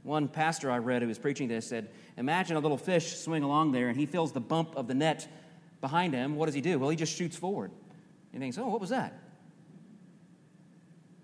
[0.01, 1.89] One pastor I read who was preaching this said,
[2.19, 5.25] Imagine a little fish swing along there and he feels the bump of the net
[5.79, 6.35] behind him.
[6.35, 6.77] What does he do?
[6.77, 7.71] Well, he just shoots forward.
[8.33, 9.17] He thinks, Oh, what was that?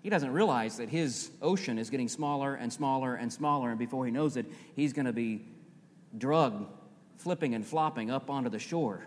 [0.02, 4.06] He doesn't realize that his ocean is getting smaller and smaller and smaller, and before
[4.06, 5.44] he knows it, he's going to be
[6.16, 6.64] drugged,
[7.18, 9.04] flipping and flopping up onto the shore.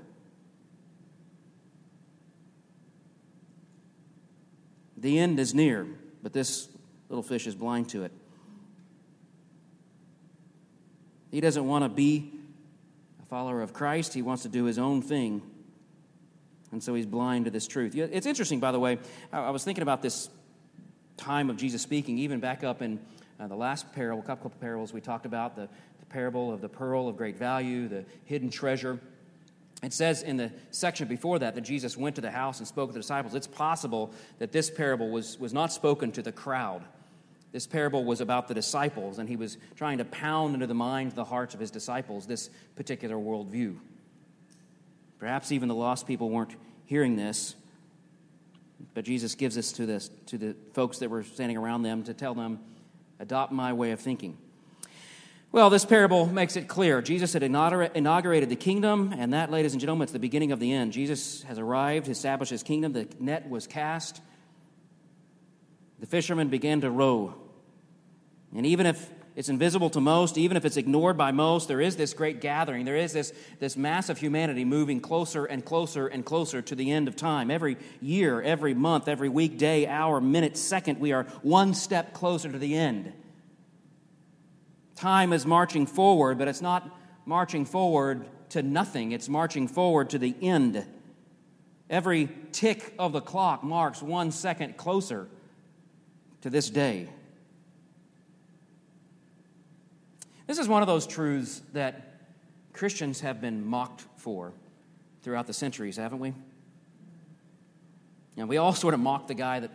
[4.97, 5.87] The end is near,
[6.21, 6.67] but this
[7.07, 8.11] little fish is blind to it.
[11.31, 12.31] He doesn't want to be
[13.21, 15.41] a follower of Christ, he wants to do his own thing.
[16.71, 17.95] And so he's blind to this truth.
[17.95, 18.99] It's interesting, by the way,
[19.33, 20.29] I was thinking about this
[21.17, 22.99] time of Jesus speaking, even back up in
[23.39, 25.67] uh, the last parable, a couple of parables we talked about, the,
[25.99, 28.99] the parable of the pearl of great value, the hidden treasure.
[29.81, 32.89] It says in the section before that that Jesus went to the house and spoke
[32.89, 33.33] to the disciples.
[33.33, 36.83] It's possible that this parable was, was not spoken to the crowd.
[37.51, 41.15] This parable was about the disciples, and he was trying to pound into the minds,
[41.15, 43.77] the hearts of his disciples, this particular worldview.
[45.17, 47.55] Perhaps even the lost people weren't hearing this,
[48.93, 52.13] but Jesus gives this to, this to the folks that were standing around them to
[52.13, 52.59] tell them,
[53.19, 54.37] adopt my way of thinking.
[55.51, 57.01] Well, this parable makes it clear.
[57.01, 60.71] Jesus had inaugurated the kingdom, and that, ladies and gentlemen, it's the beginning of the
[60.71, 60.93] end.
[60.93, 64.21] Jesus has arrived, established his kingdom, the net was cast.
[65.99, 67.35] The fishermen began to row.
[68.55, 69.09] And even if
[69.39, 71.69] it's invisible to most, even if it's ignored by most.
[71.69, 72.83] There is this great gathering.
[72.83, 76.91] There is this, this mass of humanity moving closer and closer and closer to the
[76.91, 77.49] end of time.
[77.49, 82.51] Every year, every month, every week, day, hour, minute, second, we are one step closer
[82.51, 83.13] to the end.
[84.97, 86.93] Time is marching forward, but it's not
[87.25, 90.85] marching forward to nothing, it's marching forward to the end.
[91.89, 95.29] Every tick of the clock marks one second closer
[96.41, 97.09] to this day.
[100.47, 102.21] This is one of those truths that
[102.73, 104.53] Christians have been mocked for
[105.21, 106.33] throughout the centuries, haven't we?
[108.37, 109.71] And we all sort of mock the guy that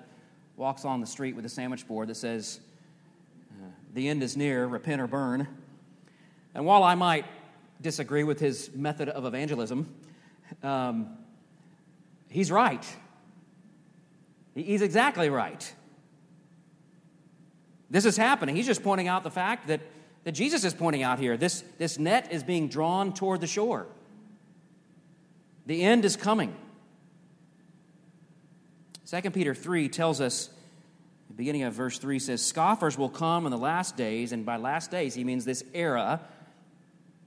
[0.56, 2.60] walks on the street with a sandwich board that says,
[3.52, 5.46] uh, The end is near, repent or burn.
[6.54, 7.26] And while I might
[7.80, 9.92] disagree with his method of evangelism,
[10.62, 11.18] um,
[12.28, 12.84] he's right.
[14.54, 15.72] He's exactly right.
[17.90, 18.56] This is happening.
[18.56, 19.80] He's just pointing out the fact that
[20.24, 21.36] that Jesus is pointing out here.
[21.36, 23.86] This, this net is being drawn toward the shore.
[25.66, 26.54] The end is coming.
[29.06, 30.48] 2 Peter 3 tells us,
[31.28, 34.56] the beginning of verse 3 says, Scoffers will come in the last days, and by
[34.56, 36.20] last days he means this era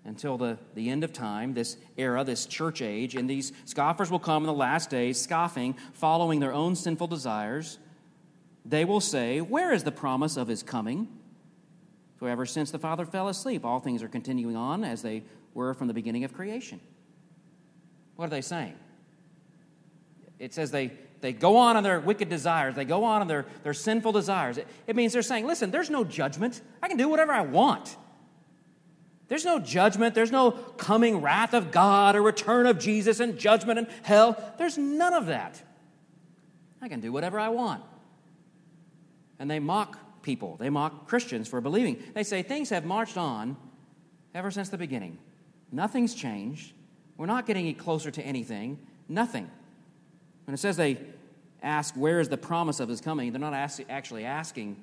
[0.03, 4.19] until the, the end of time, this era, this church age, and these scoffers will
[4.19, 7.77] come in the last days, scoffing, following their own sinful desires.
[8.67, 11.07] They will say, Where is the promise of his coming?
[12.17, 15.73] For ever since the Father fell asleep, all things are continuing on as they were
[15.73, 16.79] from the beginning of creation.
[18.15, 18.73] What are they saying?
[20.39, 23.45] It says they, they go on in their wicked desires, they go on in their,
[23.63, 24.57] their sinful desires.
[24.57, 26.61] It, it means they're saying, listen, there's no judgment.
[26.81, 27.95] I can do whatever I want.
[29.27, 30.15] There's no judgment.
[30.15, 34.41] There's no coming wrath of God or return of Jesus and judgment and hell.
[34.57, 35.61] There's none of that.
[36.81, 37.83] I can do whatever I want.
[39.39, 40.57] And they mock people.
[40.59, 42.03] They mock Christians for believing.
[42.13, 43.55] They say things have marched on
[44.33, 45.17] ever since the beginning.
[45.71, 46.73] Nothing's changed.
[47.17, 48.79] We're not getting any closer to anything.
[49.07, 49.49] Nothing.
[50.45, 50.97] When it says they
[51.61, 53.31] ask, Where is the promise of his coming?
[53.31, 54.77] they're not ask, actually asking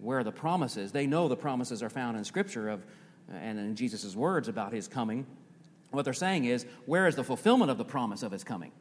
[0.00, 0.92] where the promise is.
[0.92, 2.84] They know the promises are found in Scripture of,
[3.32, 5.26] and in Jesus' words about his coming.
[5.90, 8.72] What they're saying is, Where is the fulfillment of the promise of his coming?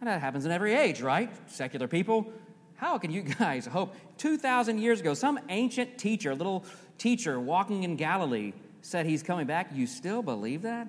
[0.00, 1.30] And that happens in every age, right?
[1.50, 2.32] Secular people
[2.80, 3.94] how can you guys hope?
[4.16, 6.64] 2,000 years ago, some ancient teacher, little
[6.96, 9.68] teacher walking in Galilee, said he's coming back.
[9.74, 10.88] You still believe that?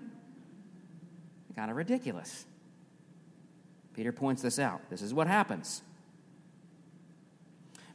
[1.54, 2.46] Kind of ridiculous.
[3.94, 4.90] Peter points this out.
[4.90, 5.82] This is what happens.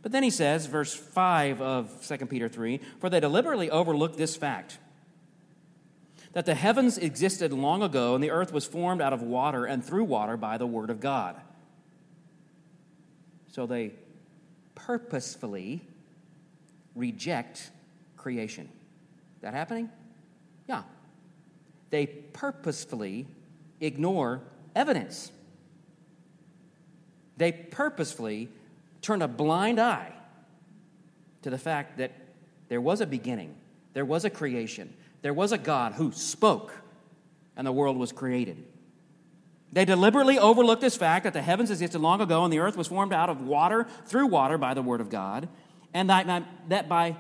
[0.03, 4.37] But then he says, verse 5 of 2 Peter 3 For they deliberately overlooked this
[4.37, 4.79] fact
[6.35, 9.83] that the heavens existed long ago and the earth was formed out of water and
[9.83, 11.41] through water by the word of God.
[13.57, 13.95] So they
[14.75, 15.81] purposefully
[16.95, 17.71] reject
[18.19, 18.69] creation.
[19.41, 19.89] That happening?
[20.69, 20.83] Yeah.
[21.89, 23.27] They purposefully
[23.81, 24.43] ignore
[24.75, 25.33] evidence.
[27.39, 28.51] They purposefully
[29.01, 30.13] turn a blind eye
[31.41, 32.13] to the fact that
[32.69, 33.55] there was a beginning,
[33.95, 34.93] there was a creation,
[35.23, 36.75] there was a God who spoke,
[37.57, 38.63] and the world was created.
[39.77, 42.87] They deliberately overlooked this fact that the heavens existed long ago and the earth was
[42.87, 45.51] formed out of water through water by the word of God,
[45.93, 47.15] and that, by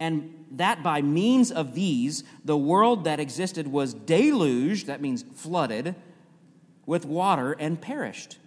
[0.00, 5.96] and that by means of these the world that existed was deluged, that means flooded,
[6.86, 8.38] with water and perished.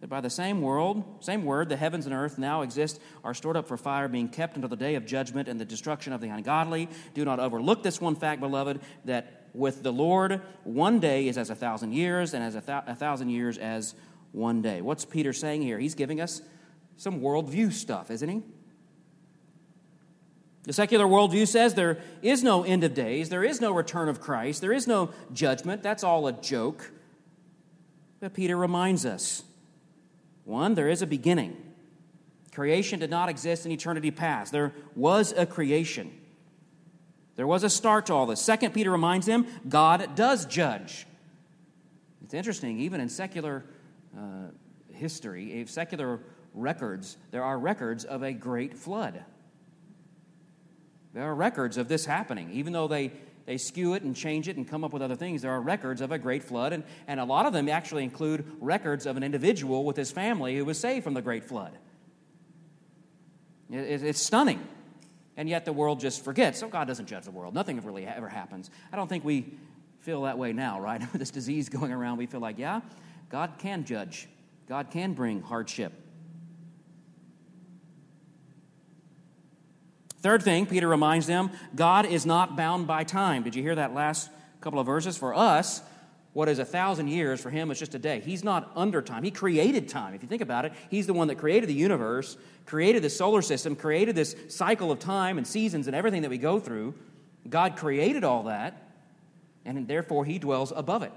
[0.00, 3.56] That by the same world, same word, the heavens and earth now exist, are stored
[3.56, 6.30] up for fire, being kept until the day of judgment and the destruction of the
[6.30, 6.88] ungodly.
[7.14, 11.50] Do not overlook this one fact, beloved, that with the Lord, one day is as
[11.50, 13.94] a thousand years, and as a, th- a thousand years as
[14.32, 14.80] one day.
[14.80, 15.78] What's Peter saying here?
[15.78, 16.40] He's giving us
[16.96, 18.42] some worldview stuff, isn't he?
[20.64, 24.20] The secular worldview says there is no end of days, there is no return of
[24.20, 25.82] Christ, there is no judgment.
[25.82, 26.92] That's all a joke.
[28.20, 29.44] But Peter reminds us
[30.44, 31.56] one, there is a beginning.
[32.52, 34.50] Creation did not exist in eternity past.
[34.50, 36.12] There was a creation.
[37.38, 38.40] There was a start to all this.
[38.40, 41.06] Second, Peter reminds them God does judge.
[42.24, 43.64] It's interesting, even in secular
[44.18, 44.48] uh,
[44.92, 46.18] history, secular
[46.52, 49.24] records, there are records of a great flood.
[51.14, 53.12] There are records of this happening, even though they
[53.46, 55.42] they skew it and change it and come up with other things.
[55.42, 58.50] There are records of a great flood, and, and a lot of them actually include
[58.60, 61.70] records of an individual with his family who was saved from the great flood.
[63.70, 64.66] It, it's stunning.
[65.38, 66.58] And yet the world just forgets.
[66.58, 67.54] So God doesn't judge the world.
[67.54, 68.70] Nothing really ever happens.
[68.92, 69.54] I don't think we
[70.00, 71.00] feel that way now, right?
[71.00, 72.80] With this disease going around, we feel like, yeah,
[73.30, 74.28] God can judge,
[74.68, 75.92] God can bring hardship.
[80.20, 83.44] Third thing, Peter reminds them God is not bound by time.
[83.44, 85.16] Did you hear that last couple of verses?
[85.16, 85.80] For us,
[86.38, 88.20] what is a thousand years for him is just a day.
[88.20, 89.24] He's not under time.
[89.24, 90.14] He created time.
[90.14, 93.42] If you think about it, he's the one that created the universe, created the solar
[93.42, 96.94] system, created this cycle of time and seasons and everything that we go through.
[97.48, 98.88] God created all that,
[99.64, 101.10] and therefore he dwells above it.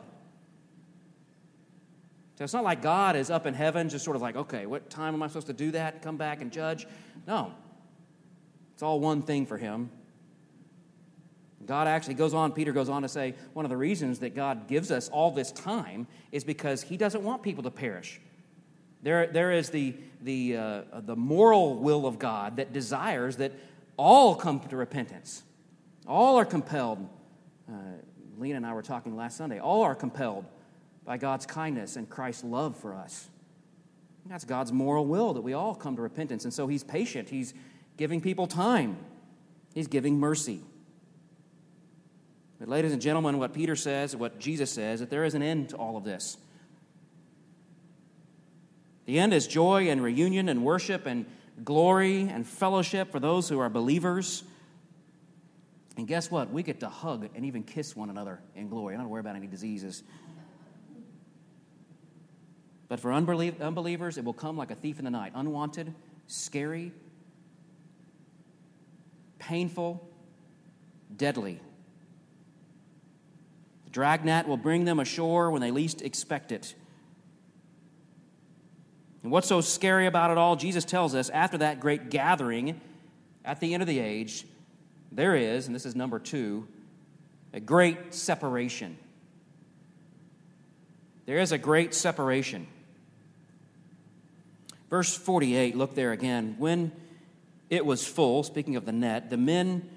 [2.40, 4.90] So it's not like God is up in heaven, just sort of like, okay, what
[4.90, 6.02] time am I supposed to do that?
[6.02, 6.88] Come back and judge?
[7.28, 7.54] No.
[8.74, 9.92] It's all one thing for him.
[11.66, 14.68] God actually goes on, Peter goes on to say, one of the reasons that God
[14.68, 18.20] gives us all this time is because he doesn't want people to perish.
[19.04, 23.52] There, there is the, the, uh, the moral will of God that desires that
[23.98, 25.44] all come to repentance.
[26.08, 27.08] All are compelled.
[27.70, 27.74] Uh,
[28.38, 29.60] Lena and I were talking last Sunday.
[29.60, 30.46] All are compelled
[31.06, 33.30] by God's kindness and Christ's love for us.
[34.28, 36.44] That's God's moral will that we all come to repentance.
[36.44, 37.30] And so he's patient.
[37.30, 37.54] He's,
[38.02, 38.98] giving people time,
[39.76, 40.62] he's giving mercy.
[42.62, 45.70] But, ladies and gentlemen, what Peter says, what Jesus says, that there is an end
[45.70, 46.38] to all of this.
[49.06, 51.26] The end is joy and reunion and worship and
[51.64, 54.44] glory and fellowship for those who are believers.
[55.98, 56.52] And guess what?
[56.52, 58.94] We get to hug and even kiss one another in glory.
[58.94, 60.04] I don't worry about any diseases.
[62.90, 65.96] But for unbelievers, it will come like a thief in the night unwanted,
[66.28, 66.92] scary,
[69.40, 70.08] painful,
[71.18, 71.60] deadly.
[73.92, 76.74] Dragnet will bring them ashore when they least expect it.
[79.24, 80.56] And what's so scary about it all?
[80.56, 82.80] Jesus tells us after that great gathering
[83.46, 84.46] at the end of the age,
[85.12, 86.68] there is, and this is number two,
[87.54, 88.98] a great separation.
[91.26, 92.68] There is a great separation.
[94.90, 96.56] Verse 48, look there again.
[96.58, 96.92] When
[97.70, 99.90] it was full, speaking of the net, the men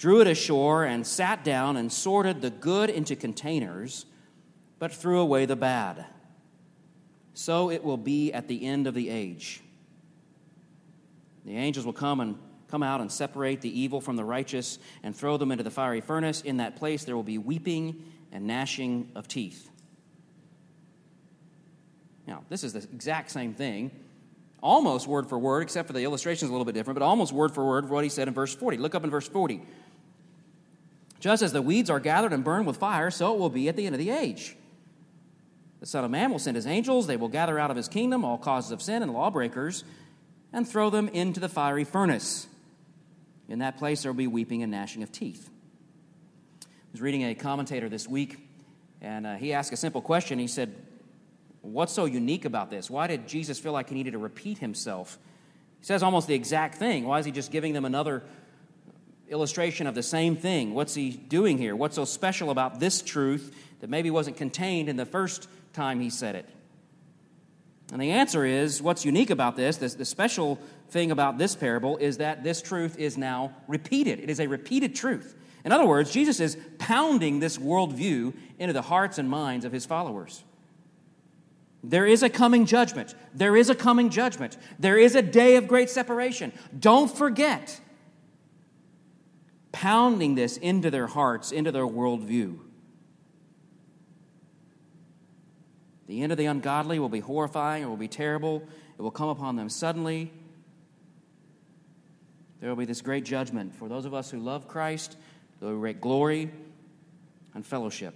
[0.00, 4.06] drew it ashore and sat down and sorted the good into containers,
[4.78, 6.06] but threw away the bad.
[7.34, 9.60] So it will be at the end of the age.
[11.44, 12.38] The angels will come and
[12.68, 16.00] come out and separate the evil from the righteous and throw them into the fiery
[16.00, 16.40] furnace.
[16.40, 19.68] In that place there will be weeping and gnashing of teeth.
[22.26, 23.90] Now, this is the exact same thing
[24.62, 27.32] almost word for word, except for the illustration is a little bit different, but almost
[27.32, 28.76] word for word what he said in verse 40.
[28.78, 29.62] Look up in verse 40.
[31.20, 33.76] Just as the weeds are gathered and burned with fire, so it will be at
[33.76, 34.56] the end of the age.
[35.80, 38.24] The Son of Man will send his angels, they will gather out of his kingdom
[38.24, 39.84] all causes of sin and lawbreakers,
[40.52, 42.46] and throw them into the fiery furnace.
[43.48, 45.50] In that place, there will be weeping and gnashing of teeth.
[46.62, 48.38] I was reading a commentator this week,
[49.00, 50.38] and uh, he asked a simple question.
[50.38, 50.74] He said,
[51.62, 52.88] What's so unique about this?
[52.88, 55.18] Why did Jesus feel like he needed to repeat himself?
[55.78, 57.04] He says almost the exact thing.
[57.04, 58.22] Why is he just giving them another
[59.30, 60.74] illustration of the same thing?
[60.74, 61.74] What's he doing here?
[61.74, 66.10] What's so special about this truth that maybe wasn't contained in the first time he
[66.10, 66.48] said it?
[67.92, 70.58] And the answer is what's unique about this, this, the special
[70.90, 74.20] thing about this parable, is that this truth is now repeated.
[74.20, 75.36] It is a repeated truth.
[75.64, 79.86] In other words, Jesus is pounding this worldview into the hearts and minds of his
[79.86, 80.42] followers.
[81.82, 83.14] There is a coming judgment.
[83.34, 84.56] There is a coming judgment.
[84.78, 86.52] There is a day of great separation.
[86.78, 87.80] Don't forget.
[89.72, 92.58] Pounding this into their hearts, into their worldview.
[96.06, 98.64] The end of the ungodly will be horrifying, it will be terrible,
[98.98, 100.32] it will come upon them suddenly.
[102.60, 105.16] There will be this great judgment for those of us who love Christ,
[105.60, 106.50] will be glory
[107.54, 108.14] and fellowship.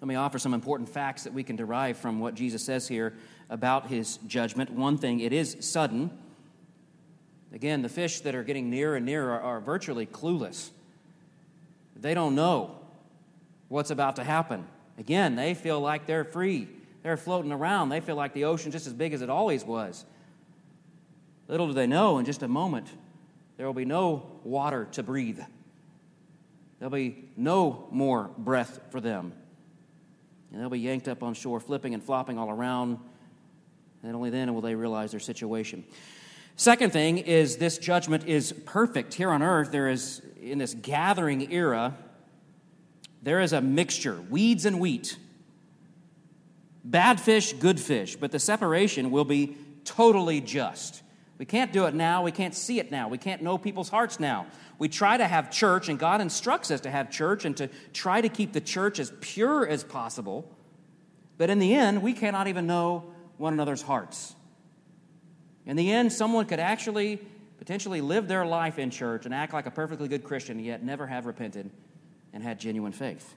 [0.00, 3.14] Let me offer some important facts that we can derive from what Jesus says here
[3.50, 4.70] about his judgment.
[4.70, 6.10] One thing, it is sudden.
[7.52, 10.70] Again, the fish that are getting nearer and nearer are, are virtually clueless.
[11.96, 12.76] They don't know
[13.68, 14.66] what's about to happen.
[14.98, 16.68] Again, they feel like they're free.
[17.02, 17.88] They're floating around.
[17.88, 20.04] They feel like the ocean's just as big as it always was.
[21.48, 22.86] Little do they know, in just a moment,
[23.56, 25.40] there will be no water to breathe.
[26.78, 29.32] There'll be no more breath for them.
[30.52, 32.98] And they'll be yanked up on shore, flipping and flopping all around.
[34.02, 35.84] And only then will they realize their situation.
[36.56, 39.14] Second thing is this judgment is perfect.
[39.14, 41.96] Here on earth, there is, in this gathering era,
[43.22, 45.16] there is a mixture weeds and wheat.
[46.84, 51.02] Bad fish, good fish, but the separation will be totally just.
[51.38, 52.22] We can't do it now.
[52.22, 53.08] We can't see it now.
[53.08, 54.46] We can't know people's hearts now.
[54.78, 58.20] We try to have church, and God instructs us to have church and to try
[58.20, 60.50] to keep the church as pure as possible.
[61.38, 63.04] But in the end, we cannot even know
[63.38, 64.34] one another's hearts.
[65.66, 67.18] In the end, someone could actually
[67.58, 71.06] potentially live their life in church and act like a perfectly good Christian, yet never
[71.06, 71.70] have repented
[72.32, 73.34] and had genuine faith.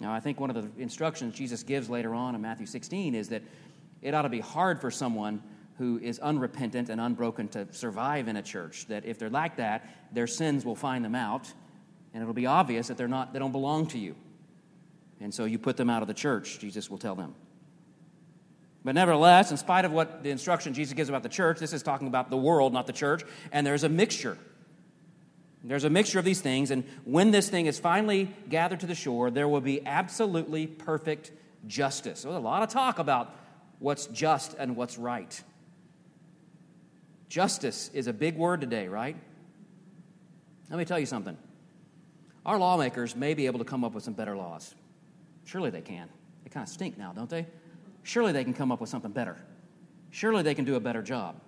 [0.00, 3.28] Now, I think one of the instructions Jesus gives later on in Matthew 16 is
[3.30, 3.42] that
[4.02, 5.42] it ought to be hard for someone
[5.78, 8.86] who is unrepentant and unbroken to survive in a church.
[8.86, 11.52] That if they're like that, their sins will find them out,
[12.14, 14.14] and it'll be obvious that they're not, they don't belong to you.
[15.20, 17.34] And so you put them out of the church, Jesus will tell them.
[18.86, 21.82] But nevertheless, in spite of what the instruction Jesus gives about the church, this is
[21.82, 24.38] talking about the world, not the church, and there's a mixture.
[25.64, 28.94] There's a mixture of these things, and when this thing is finally gathered to the
[28.94, 31.32] shore, there will be absolutely perfect
[31.66, 32.20] justice.
[32.20, 33.34] So there's a lot of talk about
[33.80, 35.42] what's just and what's right.
[37.28, 39.16] Justice is a big word today, right?
[40.70, 41.36] Let me tell you something.
[42.44, 44.76] Our lawmakers may be able to come up with some better laws.
[45.44, 46.08] Surely they can.
[46.44, 47.46] They kind of stink now, don't they?
[48.06, 49.36] Surely they can come up with something better.
[50.10, 51.40] Surely they can do a better job.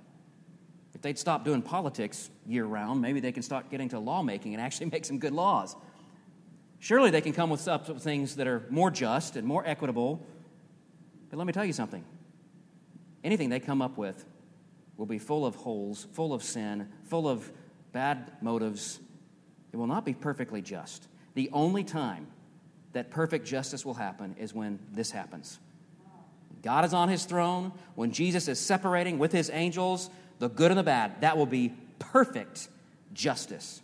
[0.93, 4.61] If they'd stop doing politics year round, maybe they can start getting to lawmaking and
[4.61, 5.77] actually make some good laws.
[6.81, 7.61] Surely they can come with
[8.01, 10.27] things that are more just and more equitable.
[11.31, 12.05] But let me tell you something
[13.23, 14.25] anything they come up with
[14.97, 17.53] will be full of holes, full of sin, full of
[17.93, 18.99] bad motives.
[19.73, 21.07] It will not be perfectly just.
[21.35, 22.27] The only time
[22.95, 25.61] that perfect justice will happen is when this happens.
[26.63, 30.79] God is on his throne, when Jesus is separating with his angels the good and
[30.79, 32.69] the bad, that will be perfect
[33.13, 33.81] justice.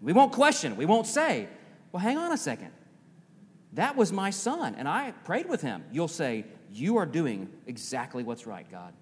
[0.00, 1.48] We won't question, we won't say,
[1.92, 2.72] well, hang on a second.
[3.72, 5.84] That was my son, and I prayed with him.
[5.92, 8.94] You'll say, You are doing exactly what's right, God.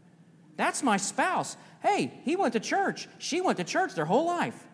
[0.57, 1.57] That's my spouse.
[1.81, 3.09] Hey, he went to church.
[3.19, 4.67] She went to church their whole life.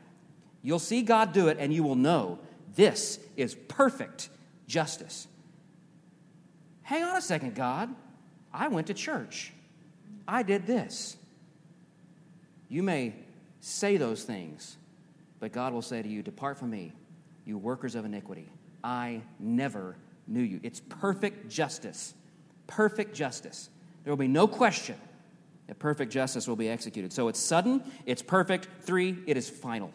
[0.63, 2.39] You'll see God do it, and you will know
[2.75, 4.31] this is perfect
[4.67, 5.27] justice.
[6.91, 7.89] Hang on a second, God.
[8.53, 9.53] I went to church.
[10.27, 11.17] I did this.
[12.69, 13.15] You may
[13.61, 14.77] say those things,
[15.39, 16.93] but God will say to you, Depart from me,
[17.47, 18.49] you workers of iniquity.
[18.83, 19.95] I never
[20.27, 20.59] knew you.
[20.65, 22.13] It's perfect justice.
[22.67, 23.71] Perfect justice.
[24.03, 24.97] There will be no question
[25.69, 27.13] that perfect justice will be executed.
[27.13, 28.67] So it's sudden, it's perfect.
[28.81, 29.93] Three, it is final.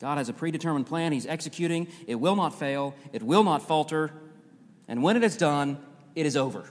[0.00, 1.88] God has a predetermined plan, He's executing.
[2.06, 4.10] It will not fail, it will not falter.
[4.92, 5.78] And when it is done,
[6.14, 6.68] it is over.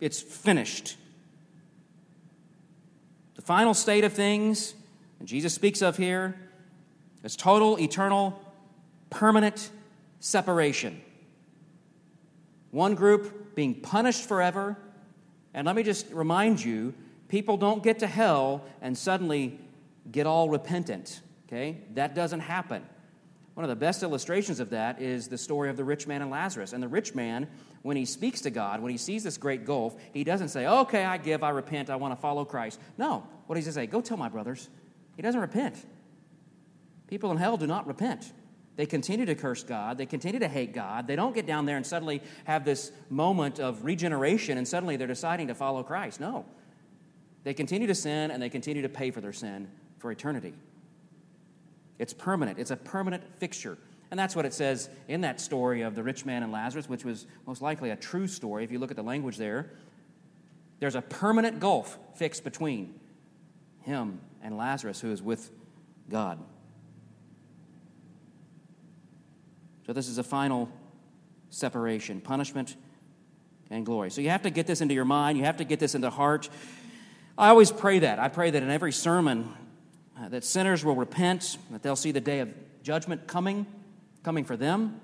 [0.00, 0.96] It's finished.
[3.34, 4.74] The final state of things,
[5.22, 6.40] Jesus speaks of here,
[7.22, 8.40] is total, eternal,
[9.10, 9.68] permanent
[10.20, 11.02] separation.
[12.70, 14.78] One group being punished forever,
[15.52, 16.94] and let me just remind you
[17.28, 19.58] People don't get to hell and suddenly
[20.10, 21.78] get all repentant, okay?
[21.94, 22.84] That doesn't happen.
[23.56, 26.30] One of the best illustrations of that is the story of the rich man and
[26.30, 26.74] Lazarus.
[26.74, 27.48] And the rich man,
[27.80, 31.02] when he speaks to God, when he sees this great gulf, he doesn't say, Okay,
[31.02, 32.78] I give, I repent, I want to follow Christ.
[32.98, 33.26] No.
[33.46, 33.86] What does he say?
[33.86, 34.68] Go tell my brothers.
[35.16, 35.82] He doesn't repent.
[37.06, 38.30] People in hell do not repent.
[38.76, 39.96] They continue to curse God.
[39.96, 41.06] They continue to hate God.
[41.06, 45.06] They don't get down there and suddenly have this moment of regeneration and suddenly they're
[45.06, 46.20] deciding to follow Christ.
[46.20, 46.44] No.
[47.42, 50.52] They continue to sin and they continue to pay for their sin for eternity.
[51.98, 53.78] It's permanent, it's a permanent fixture.
[54.10, 57.04] And that's what it says in that story of the rich man and Lazarus, which
[57.04, 59.70] was most likely a true story if you look at the language there.
[60.78, 62.94] There's a permanent gulf fixed between
[63.80, 65.50] him and Lazarus, who is with
[66.08, 66.38] God.
[69.86, 70.68] So, this is a final
[71.48, 72.76] separation punishment
[73.70, 74.10] and glory.
[74.10, 76.10] So, you have to get this into your mind, you have to get this into
[76.10, 76.48] heart.
[77.38, 78.18] I always pray that.
[78.18, 79.52] I pray that in every sermon,
[80.18, 82.52] uh, that sinners will repent, that they'll see the day of
[82.82, 83.66] judgment coming,
[84.22, 85.00] coming for them.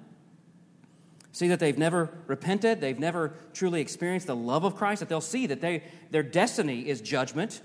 [1.33, 5.21] See that they've never repented, they've never truly experienced the love of Christ, that they'll
[5.21, 7.63] see that they, their destiny is judgment,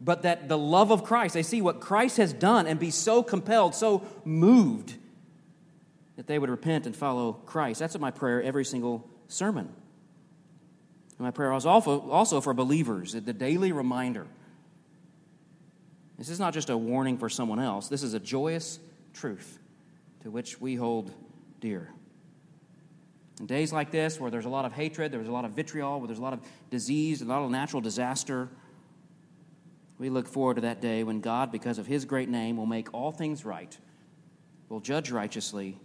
[0.00, 3.22] but that the love of Christ, they see what Christ has done and be so
[3.22, 4.94] compelled, so moved,
[6.16, 7.80] that they would repent and follow Christ.
[7.80, 9.68] That's my prayer every single sermon.
[11.18, 14.26] And my prayer is also, also for believers, the daily reminder
[16.20, 18.78] this is not just a warning for someone else, this is a joyous
[19.14, 19.58] truth
[20.22, 21.10] to which we hold
[21.60, 21.88] dear.
[23.40, 25.98] In days like this, where there's a lot of hatred, there's a lot of vitriol,
[25.98, 28.50] where there's a lot of disease, a lot of natural disaster,
[29.98, 32.92] we look forward to that day when God, because of His great name, will make
[32.92, 33.74] all things right,
[34.68, 35.78] will judge righteously,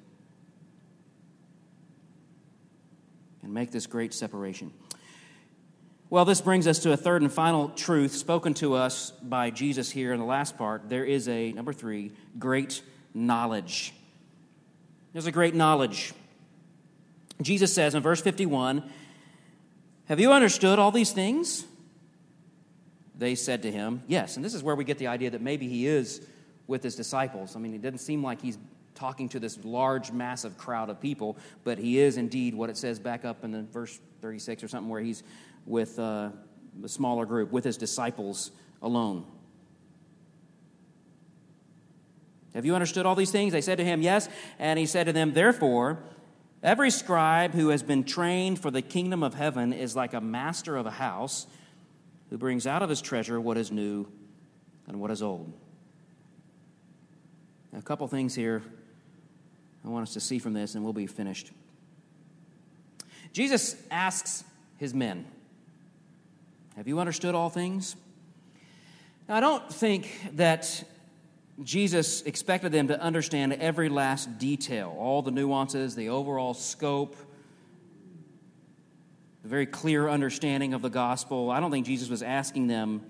[3.41, 4.73] and make this great separation.
[6.07, 9.89] Well, this brings us to a third and final truth spoken to us by Jesus
[9.89, 10.87] here in the last part.
[10.87, 12.83] There is a, number three, great
[13.15, 13.91] knowledge.
[15.13, 16.13] There's a great knowledge.
[17.41, 18.83] Jesus says in verse 51
[20.07, 21.65] Have you understood all these things?
[23.17, 24.35] They said to him, Yes.
[24.35, 26.21] And this is where we get the idea that maybe he is
[26.67, 27.55] with his disciples.
[27.55, 28.59] I mean, it doesn't seem like he's
[28.93, 32.99] talking to this large, massive crowd of people, but he is indeed what it says
[32.99, 35.23] back up in the verse 36 or something where he's
[35.65, 36.29] with uh,
[36.83, 38.51] a smaller group, with his disciples
[38.81, 39.25] alone.
[42.53, 43.51] Have you understood all these things?
[43.51, 44.29] They said to him, Yes.
[44.59, 45.99] And he said to them, Therefore,
[46.63, 50.77] every scribe who has been trained for the kingdom of heaven is like a master
[50.77, 51.47] of a house
[52.29, 54.07] who brings out of his treasure what is new
[54.87, 55.51] and what is old.
[57.77, 58.63] A couple things here
[59.85, 61.51] I want us to see from this, and we'll be finished.
[63.33, 64.43] Jesus asks
[64.77, 65.25] his men,
[66.75, 67.95] have you understood all things?
[69.29, 70.83] Now, I don't think that
[71.63, 77.15] Jesus expected them to understand every last detail, all the nuances, the overall scope,
[79.41, 81.49] the very clear understanding of the gospel.
[81.49, 83.01] I don't think Jesus was asking them,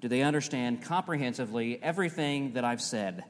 [0.00, 3.24] do they understand comprehensively everything that I've said?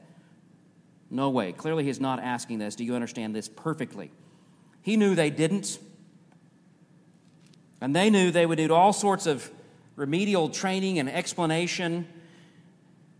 [1.09, 1.51] No way.
[1.51, 2.75] Clearly, he's not asking this.
[2.75, 4.11] Do you understand this perfectly?
[4.81, 5.79] He knew they didn't.
[7.81, 9.51] And they knew they would need all sorts of
[9.95, 12.07] remedial training and explanation.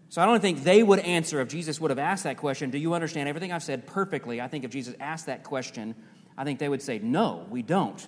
[0.10, 2.78] So I don't think they would answer if Jesus would have asked that question, Do
[2.78, 4.42] you understand everything I've said perfectly?
[4.42, 5.96] I think if Jesus asked that question,
[6.38, 8.08] I think they would say, No, we don't.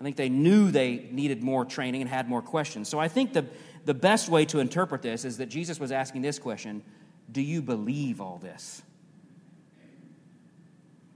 [0.00, 2.88] I think they knew they needed more training and had more questions.
[2.88, 3.46] So I think the,
[3.84, 6.82] the best way to interpret this is that Jesus was asking this question
[7.30, 8.82] Do you believe all this?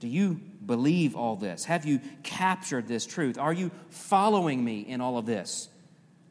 [0.01, 1.65] Do you believe all this?
[1.65, 3.37] Have you captured this truth?
[3.37, 5.69] Are you following me in all of this?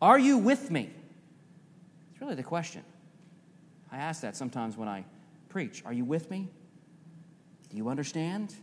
[0.01, 0.89] Are you with me?
[2.11, 2.83] It's really the question.
[3.91, 5.05] I ask that sometimes when I
[5.49, 5.83] preach.
[5.85, 6.49] Are you with me?
[7.69, 8.53] Do you understand?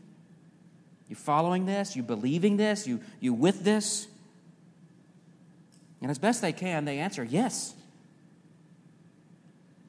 [1.09, 1.97] You following this?
[1.97, 2.87] You believing this?
[2.87, 4.07] You, you with this?
[6.01, 7.74] And as best they can, they answer yes.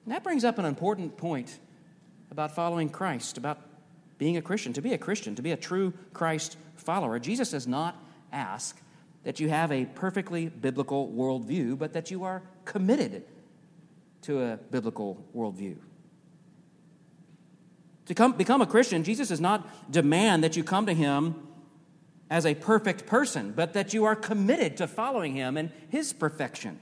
[0.05, 1.59] And that brings up an important point
[2.31, 3.59] about following Christ, about
[4.17, 4.73] being a Christian.
[4.73, 7.97] To be a Christian, to be a true Christ follower, Jesus does not
[8.31, 8.79] ask
[9.26, 13.23] that you have a perfectly biblical worldview, but that you are committed
[14.21, 15.76] to a biblical worldview.
[18.05, 21.36] To come, become a Christian, Jesus does not demand that you come to him
[22.30, 26.80] as a perfect person, but that you are committed to following him and his perfection.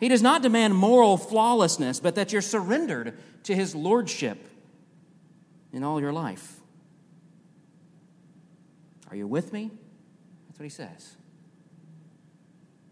[0.00, 4.38] He does not demand moral flawlessness, but that you're surrendered to his lordship
[5.70, 6.60] in all your life.
[9.10, 9.70] Are you with me?
[10.64, 11.16] What he says.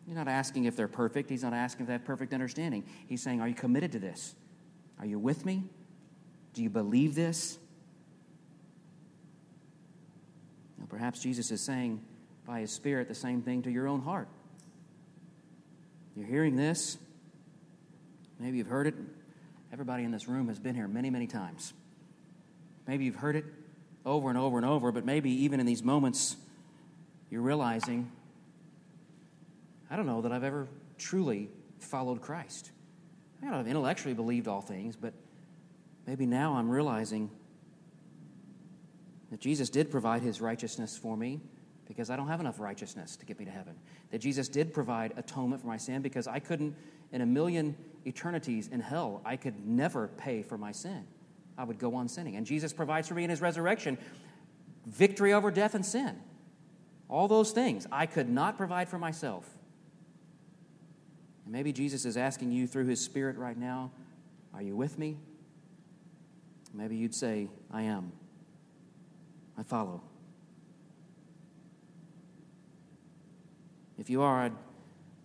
[0.07, 1.31] He's not asking if they're perfect.
[1.31, 2.85] He's not asking if they have perfect understanding.
[3.07, 4.35] He's saying, Are you committed to this?
[4.99, 5.65] Are you with me?
[6.53, 7.59] Do you believe this?
[10.79, 12.03] Now, perhaps Jesus is saying
[12.45, 14.29] by his Spirit the same thing to your own heart.
[16.15, 16.99] You're hearing this.
[18.39, 18.97] Maybe you've heard it.
[19.73, 21.73] Everybody in this room has been here many, many times.
[22.87, 23.47] Maybe you've heard it
[24.05, 26.37] over and over and over, but maybe even in these moments,
[27.33, 28.13] you're realizing,
[29.91, 30.69] I don't know that I've ever
[30.99, 32.71] truly followed Christ.
[33.41, 35.15] I don't have intellectually believed all things, but
[36.07, 37.31] maybe now I'm realizing
[39.31, 41.41] that Jesus did provide his righteousness for me
[41.87, 43.77] because I don't have enough righteousness to get me to heaven.
[44.11, 46.77] That Jesus did provide atonement for my sin because I couldn't,
[47.13, 47.75] in a million
[48.05, 51.07] eternities in hell, I could never pay for my sin.
[51.57, 52.37] I would go on sinning.
[52.37, 53.97] And Jesus provides for me in his resurrection
[54.85, 56.19] victory over death and sin.
[57.09, 59.49] All those things I could not provide for myself.
[61.45, 63.91] And maybe Jesus is asking you through his Spirit right now,
[64.55, 65.19] Are you with me?
[66.75, 68.13] Maybe you'd say, I am.
[69.59, 70.03] I follow.
[73.99, 74.53] If you are, I'd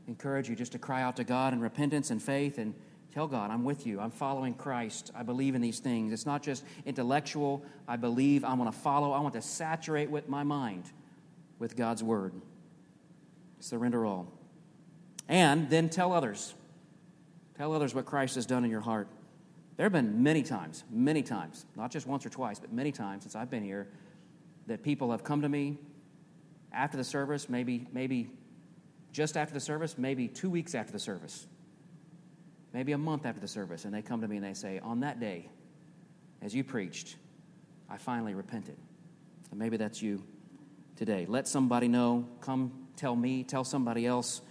[0.07, 2.73] encourage you just to cry out to God in repentance and faith and
[3.13, 3.99] tell God, I'm with you.
[3.99, 5.11] I'm following Christ.
[5.15, 6.11] I believe in these things.
[6.11, 7.63] It's not just intellectual.
[7.87, 8.43] I believe.
[8.43, 9.13] I want to follow.
[9.13, 10.91] I want to saturate with my mind
[11.59, 12.33] with God's word.
[13.59, 14.31] Surrender all.
[15.27, 16.53] And then tell others.
[17.57, 19.07] Tell others what Christ has done in your heart.
[19.75, 23.23] There have been many times, many times, not just once or twice, but many times
[23.23, 23.87] since I've been here,
[24.67, 25.77] that people have come to me
[26.71, 28.29] after the service, maybe, maybe
[29.11, 31.47] just after the service, maybe two weeks after the service,
[32.73, 34.99] maybe a month after the service, and they come to me and they say, On
[35.01, 35.49] that day,
[36.41, 37.15] as you preached,
[37.89, 38.77] I finally repented.
[39.51, 40.23] And maybe that's you
[40.97, 41.25] today.
[41.27, 42.27] Let somebody know.
[42.41, 44.41] Come tell me, tell somebody else.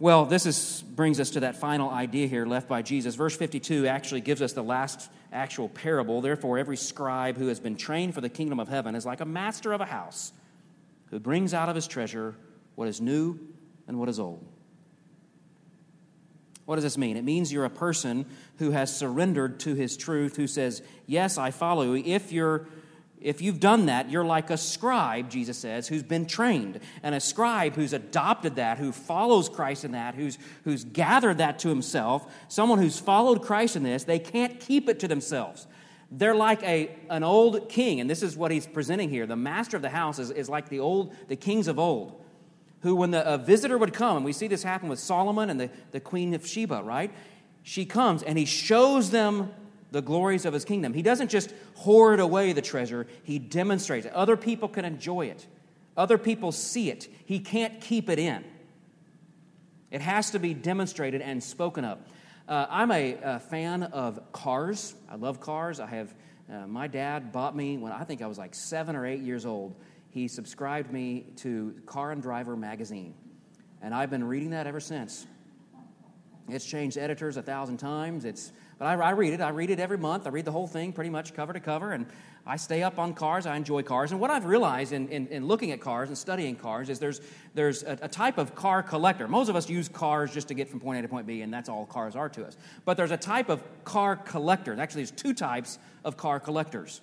[0.00, 3.14] Well, this is, brings us to that final idea here left by Jesus.
[3.14, 6.20] Verse 52 actually gives us the last actual parable.
[6.20, 9.24] Therefore, every scribe who has been trained for the kingdom of heaven is like a
[9.24, 10.32] master of a house
[11.10, 12.34] who brings out of his treasure
[12.74, 13.38] what is new
[13.86, 14.44] and what is old.
[16.64, 17.16] What does this mean?
[17.16, 18.26] It means you're a person
[18.58, 22.02] who has surrendered to his truth, who says, Yes, I follow you.
[22.04, 22.66] If you're
[23.24, 26.80] if you've done that, you're like a scribe, Jesus says, who's been trained.
[27.02, 31.58] And a scribe who's adopted that, who follows Christ in that, who's, who's gathered that
[31.60, 35.66] to himself, someone who's followed Christ in this, they can't keep it to themselves.
[36.10, 39.26] They're like a, an old king, and this is what he's presenting here.
[39.26, 42.22] The master of the house is, is like the old, the kings of old,
[42.80, 45.58] who, when the, a visitor would come, and we see this happen with Solomon and
[45.58, 47.10] the, the queen of Sheba, right?
[47.62, 49.52] She comes and he shows them
[49.92, 50.94] the glories of his kingdom.
[50.94, 54.12] He doesn't just hoard away the treasure, he demonstrates it.
[54.12, 55.46] Other people can enjoy it,
[55.96, 57.06] other people see it.
[57.24, 58.44] He can't keep it in.
[59.90, 61.98] It has to be demonstrated and spoken of.
[62.48, 64.94] Uh, I'm a, a, fan of cars.
[65.08, 65.78] I love cars.
[65.78, 66.14] I have
[66.50, 69.46] uh, my dad bought me when I think I was like seven or eight years
[69.46, 69.76] old.
[70.10, 73.14] He subscribed me to Car and Driver magazine,
[73.80, 75.26] and I've been reading that ever since.
[76.48, 78.24] It's changed editors a thousand times.
[78.24, 78.52] It's
[78.82, 79.40] but I, I, read it.
[79.40, 80.26] I read it every month.
[80.26, 82.04] I read the whole thing pretty much cover to cover, and
[82.44, 83.46] I stay up on cars.
[83.46, 84.10] I enjoy cars.
[84.10, 87.20] And what I've realized in, in, in looking at cars and studying cars is there's,
[87.54, 89.28] there's a, a, type of car collector.
[89.28, 91.54] Most of us use cars just to get from point A to point B, and
[91.54, 92.56] that's all cars are to us.
[92.84, 94.72] But there's a type of car collector.
[94.80, 97.02] Actually, there's two types of car collectors.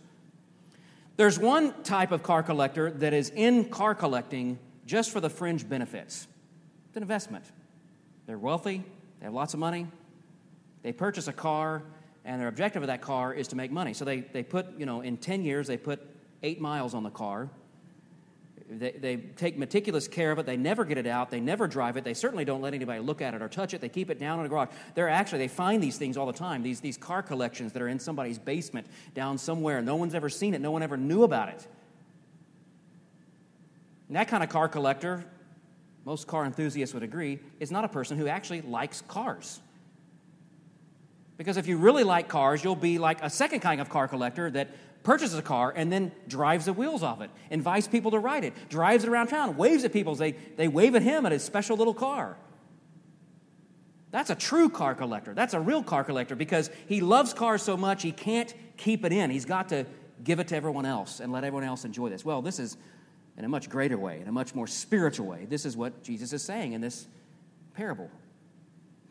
[1.15, 5.69] There's one type of car collector that is in car collecting just for the fringe
[5.69, 6.27] benefits.
[6.89, 7.45] It's an investment.
[8.25, 8.83] They're wealthy,
[9.19, 9.87] they have lots of money,
[10.81, 11.83] they purchase a car,
[12.25, 13.93] and their objective of that car is to make money.
[13.93, 16.05] So they, they put, you know, in 10 years, they put
[16.43, 17.49] eight miles on the car.
[18.69, 20.45] They, they take meticulous care of it.
[20.45, 21.31] They never get it out.
[21.31, 22.03] They never drive it.
[22.03, 23.81] They certainly don't let anybody look at it or touch it.
[23.81, 24.69] They keep it down in a garage.
[24.93, 27.87] They're actually, they find these things all the time, these, these car collections that are
[27.87, 29.81] in somebody's basement down somewhere.
[29.81, 30.61] No one's ever seen it.
[30.61, 31.67] No one ever knew about it.
[34.07, 35.25] And that kind of car collector,
[36.05, 39.61] most car enthusiasts would agree, is not a person who actually likes cars.
[41.39, 44.51] Because if you really like cars, you'll be like a second kind of car collector
[44.51, 44.71] that
[45.03, 48.53] purchases a car and then drives the wheels off it, invites people to ride it,
[48.67, 50.13] drives it around town, waves at people.
[50.15, 52.35] They, they wave at him at his special little car.
[54.11, 55.33] That's a true car collector.
[55.33, 59.13] That's a real car collector because he loves cars so much he can't keep it
[59.13, 59.29] in.
[59.29, 59.85] He's got to
[60.21, 62.25] give it to everyone else and let everyone else enjoy this.
[62.25, 62.75] Well, this is
[63.37, 65.45] in a much greater way, in a much more spiritual way.
[65.45, 67.07] This is what Jesus is saying in this
[67.75, 68.11] parable.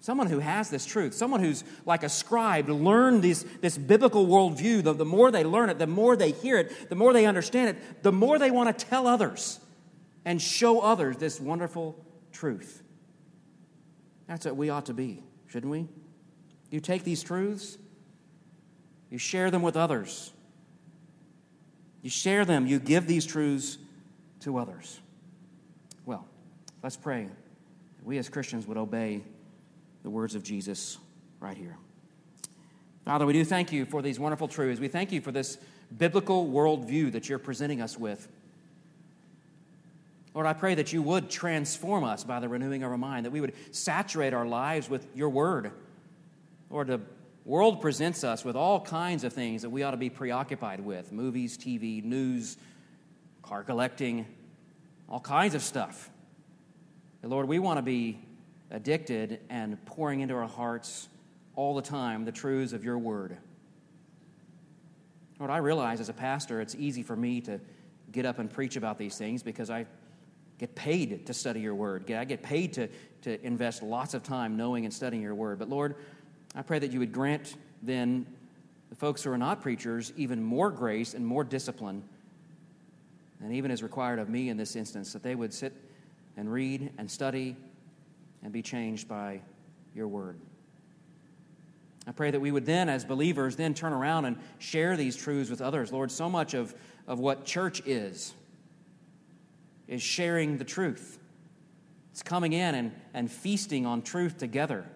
[0.00, 4.82] Someone who has this truth, someone who's like a scribe, learned this, this biblical worldview.
[4.82, 7.70] The, the more they learn it, the more they hear it, the more they understand
[7.70, 9.58] it, the more they want to tell others
[10.24, 12.82] and show others this wonderful truth.
[14.28, 15.88] That's what we ought to be, shouldn't we?
[16.70, 17.78] You take these truths,
[19.10, 20.32] you share them with others.
[22.02, 23.78] You share them, you give these truths
[24.40, 25.00] to others.
[26.06, 26.26] Well,
[26.82, 27.28] let's pray.
[28.04, 29.22] We as Christians would obey
[30.02, 30.98] the words of Jesus
[31.40, 31.76] right here.
[33.04, 34.80] Father, we do thank you for these wonderful truths.
[34.80, 35.58] We thank you for this
[35.96, 38.28] biblical worldview that you're presenting us with.
[40.34, 43.30] Lord, I pray that you would transform us by the renewing of our mind, that
[43.30, 45.72] we would saturate our lives with your word.
[46.70, 47.00] Lord, the
[47.44, 51.10] world presents us with all kinds of things that we ought to be preoccupied with
[51.10, 52.58] movies, TV, news,
[53.42, 54.26] car collecting,
[55.08, 56.10] all kinds of stuff.
[57.22, 58.18] And Lord, we want to be
[58.70, 61.08] addicted and pouring into our hearts
[61.54, 63.36] all the time the truths of your word.
[65.38, 67.60] Lord, I realize as a pastor it's easy for me to
[68.10, 69.86] get up and preach about these things because I
[70.58, 72.10] get paid to study your word.
[72.10, 72.88] I get paid to,
[73.22, 75.58] to invest lots of time knowing and studying your word.
[75.58, 75.96] But Lord,
[76.54, 78.26] I pray that you would grant then
[78.90, 82.02] the folks who are not preachers even more grace and more discipline
[83.40, 85.72] than even is required of me in this instance, that they would sit
[86.36, 87.54] and read and study
[88.42, 89.40] and be changed by
[89.94, 90.38] your word.
[92.06, 95.50] I pray that we would then, as believers, then turn around and share these truths
[95.50, 95.92] with others.
[95.92, 96.74] Lord, so much of,
[97.06, 98.32] of what church is,
[99.86, 101.18] is sharing the truth.
[102.12, 104.86] It's coming in and, and feasting on truth together.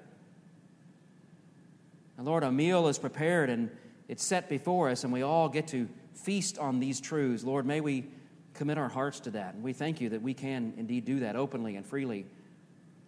[2.17, 3.71] And Lord, a meal is prepared and
[4.09, 7.45] it's set before us, and we all get to feast on these truths.
[7.45, 8.07] Lord, may we
[8.55, 9.55] commit our hearts to that.
[9.55, 12.27] And we thank you that we can indeed do that openly and freely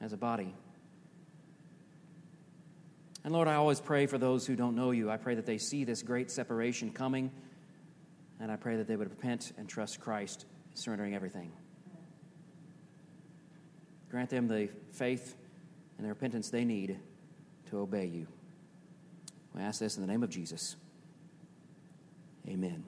[0.01, 0.55] as a body.
[3.25, 5.11] And Lord, I always pray for those who don't know you.
[5.11, 7.31] I pray that they see this great separation coming,
[8.39, 11.53] and I pray that they would repent and trust Christ, surrendering everything.
[14.11, 15.37] Grant them the faith
[15.97, 17.01] and the repentance they need
[17.71, 18.27] to obey you.
[19.55, 20.77] We ask this in the name of Jesus.
[22.47, 22.85] Amen.